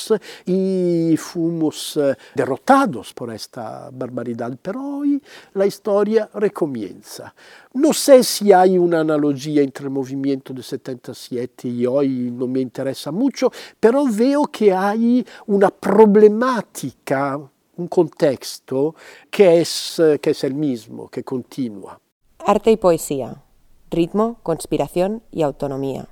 y 0.46 1.16
fuimos 1.18 1.98
derrotados 2.34 3.12
por 3.12 3.32
esta 3.32 3.90
barbaridad, 3.92 4.56
pero 4.60 4.80
hoy 4.82 5.20
la 5.54 5.66
historia 5.66 6.28
recomienza. 6.34 7.34
No 7.72 7.92
sé 7.92 8.24
si 8.24 8.52
hay 8.52 8.76
una 8.76 9.00
analogía 9.00 9.62
entre 9.62 9.84
el 9.84 9.90
movimiento 9.90 10.52
de 10.52 10.62
77 10.62 11.68
y 11.68 11.86
hoy, 11.86 12.30
no 12.32 12.46
me 12.46 12.60
interesa 12.60 13.12
mucho, 13.12 13.52
pero 13.78 14.04
veo 14.06 14.44
que 14.46 14.72
hay 14.72 15.24
una 15.46 15.70
problemática, 15.70 17.40
un 17.76 17.88
contexto 17.88 18.94
que 19.30 19.60
es, 19.60 20.02
que 20.20 20.30
es 20.30 20.44
el 20.44 20.54
mismo, 20.54 21.08
que 21.08 21.22
continúa. 21.22 22.00
Arte 22.44 22.72
y 22.72 22.76
poesía 22.76 23.40
ritmo, 23.90 24.38
conspiración 24.42 25.22
y 25.30 25.42
autonomía. 25.42 26.06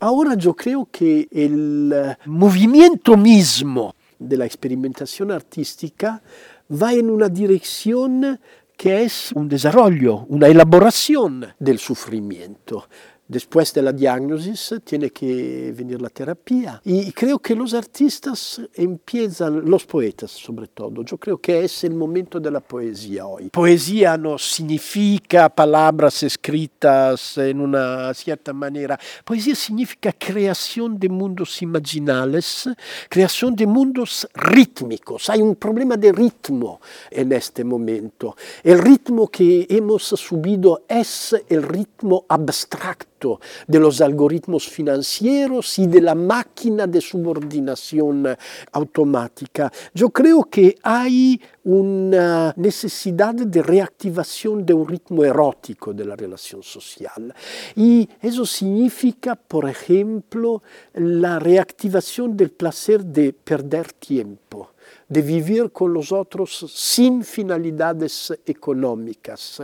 Ahora 0.00 0.34
yo 0.34 0.54
creo 0.54 0.88
que 0.90 1.28
el 1.30 1.92
eh, 1.94 2.16
movimiento 2.24 3.16
mismo 3.16 3.94
de 4.18 4.36
la 4.36 4.46
experimentación 4.46 5.30
artística 5.30 6.22
va 6.70 6.92
en 6.92 7.10
una 7.10 7.28
dirección 7.28 8.40
que 8.80 9.02
es 9.02 9.30
un 9.34 9.46
desarrollo, 9.46 10.24
una 10.30 10.48
elaboración 10.48 11.52
del 11.58 11.78
sufrimiento. 11.78 12.88
Después 13.30 13.72
de 13.72 13.80
la 13.80 13.92
diagnosis 13.92 14.74
tiene 14.82 15.10
que 15.10 15.72
venir 15.76 16.02
la 16.02 16.08
terapia. 16.10 16.82
Y 16.84 17.12
creo 17.12 17.38
que 17.38 17.54
los 17.54 17.74
artistas 17.74 18.60
empiezan, 18.74 19.70
los 19.70 19.86
poetas 19.86 20.32
sobre 20.32 20.66
todo, 20.66 21.04
yo 21.04 21.16
creo 21.16 21.38
que 21.38 21.62
es 21.64 21.84
el 21.84 21.94
momento 21.94 22.40
de 22.40 22.50
la 22.50 22.58
poesía 22.58 23.26
hoy. 23.26 23.50
Poesía 23.50 24.16
no 24.16 24.36
significa 24.36 25.48
palabras 25.48 26.24
escritas 26.24 27.38
en 27.38 27.60
una 27.60 28.12
cierta 28.14 28.52
manera. 28.52 28.98
Poesía 29.24 29.54
significa 29.54 30.12
creación 30.12 30.98
de 30.98 31.08
mundos 31.08 31.62
imaginales, 31.62 32.68
creación 33.08 33.54
de 33.54 33.64
mundos 33.64 34.26
rítmicos. 34.34 35.30
Hay 35.30 35.40
un 35.40 35.54
problema 35.54 35.96
de 35.96 36.10
ritmo 36.10 36.80
en 37.08 37.30
este 37.30 37.62
momento. 37.62 38.36
El 38.64 38.80
ritmo 38.80 39.28
que 39.28 39.68
hemos 39.70 40.02
subido 40.02 40.82
es 40.88 41.36
el 41.48 41.62
ritmo 41.62 42.24
abstracto 42.28 43.19
de 43.66 43.78
los 43.78 44.00
algoritmos 44.00 44.68
financieros 44.68 45.78
y 45.78 45.86
de 45.86 46.00
la 46.00 46.14
máquina 46.14 46.86
de 46.86 47.00
subordinación 47.00 48.26
automática. 48.72 49.70
Yo 49.94 50.10
creo 50.10 50.44
que 50.44 50.76
hay 50.82 51.40
una 51.64 52.54
necesidad 52.56 53.34
de 53.34 53.62
reactivación 53.62 54.64
de 54.64 54.72
un 54.72 54.88
ritmo 54.88 55.24
erótico 55.24 55.92
de 55.92 56.04
la 56.04 56.16
relación 56.16 56.62
social. 56.62 57.34
Y 57.76 58.08
eso 58.22 58.46
significa, 58.46 59.36
por 59.36 59.68
ejemplo, 59.68 60.62
la 60.94 61.38
reactivación 61.38 62.36
del 62.36 62.50
placer 62.50 63.04
de 63.04 63.32
perder 63.32 63.92
tiempo 63.92 64.70
de 65.10 65.22
vivir 65.22 65.72
con 65.72 65.92
los 65.92 66.12
otros 66.12 66.66
sin 66.72 67.24
finalidades 67.24 68.32
económicas. 68.46 69.60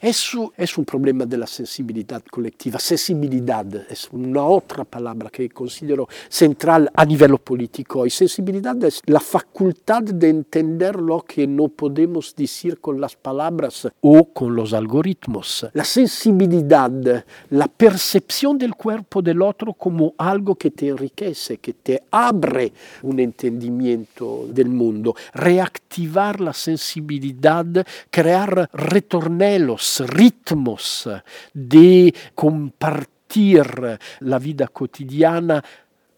Eso 0.00 0.52
es 0.54 0.76
un 0.76 0.84
problema 0.84 1.24
de 1.24 1.38
la 1.38 1.46
sensibilidad 1.46 2.22
colectiva. 2.30 2.78
Sensibilidad 2.78 3.66
es 3.90 4.10
una 4.12 4.44
otra 4.44 4.84
palabra 4.84 5.30
que 5.30 5.48
considero 5.48 6.06
central 6.28 6.90
a 6.94 7.06
nivel 7.06 7.38
político. 7.38 8.04
Y 8.04 8.10
sensibilidad 8.10 8.84
es 8.84 9.00
la 9.06 9.20
facultad 9.20 10.02
de 10.02 10.28
entender 10.28 10.96
lo 10.96 11.22
que 11.22 11.46
no 11.46 11.68
podemos 11.68 12.36
decir 12.36 12.78
con 12.78 13.00
las 13.00 13.16
palabras 13.16 13.88
o 14.02 14.24
con 14.24 14.54
los 14.54 14.74
algoritmos. 14.74 15.68
La 15.72 15.84
sensibilidad, 15.84 17.24
la 17.48 17.68
percepción 17.68 18.58
del 18.58 18.74
cuerpo 18.74 19.22
del 19.22 19.40
otro 19.40 19.72
como 19.72 20.12
algo 20.18 20.54
que 20.54 20.70
te 20.70 20.88
enriquece, 20.88 21.56
que 21.56 21.72
te 21.72 22.02
abre 22.10 22.70
un 23.02 23.18
entendimiento 23.18 24.46
del 24.48 24.68
mundo 24.68 24.81
mundo, 24.82 25.14
reactivar 25.34 26.40
la 26.40 26.52
sensibilidad, 26.52 27.66
crear 28.10 28.68
retornelos, 28.72 30.02
ritmos 30.06 31.08
de 31.54 32.12
compartir 32.34 33.98
la 34.20 34.38
vida 34.38 34.68
cotidiana, 34.68 35.62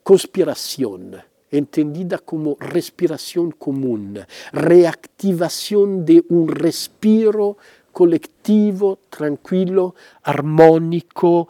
conspiración 0.02 1.16
entendida 1.50 2.18
como 2.18 2.56
respiración 2.58 3.52
común, 3.52 4.18
reactivación 4.52 6.04
de 6.04 6.24
un 6.30 6.48
respiro 6.48 7.56
colectivo, 7.92 8.98
tranquilo, 9.08 9.94
armónico. 10.24 11.48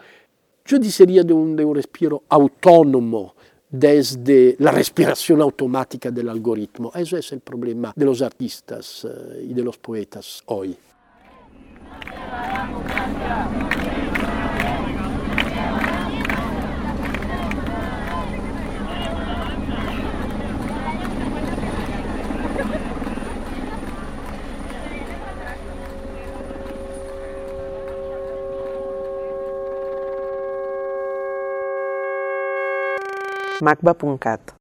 Yo 0.66 0.78
diría 0.78 1.22
de 1.22 1.32
un, 1.32 1.58
un 1.58 1.74
respiro 1.74 2.24
autónomo 2.28 3.33
desde 3.78 4.54
la 4.60 4.70
respiración 4.70 5.40
automática 5.40 6.10
del 6.10 6.28
algoritmo. 6.28 6.92
Eso 6.94 7.16
es 7.16 7.32
el 7.32 7.40
problema 7.40 7.92
de 7.96 8.04
los 8.04 8.22
artistas 8.22 9.04
eh, 9.04 9.46
y 9.50 9.54
de 9.54 9.62
los 9.64 9.78
poetas 9.78 10.42
hoy. 10.46 10.76
Magba 33.64 33.96
Pungkat. 33.96 34.53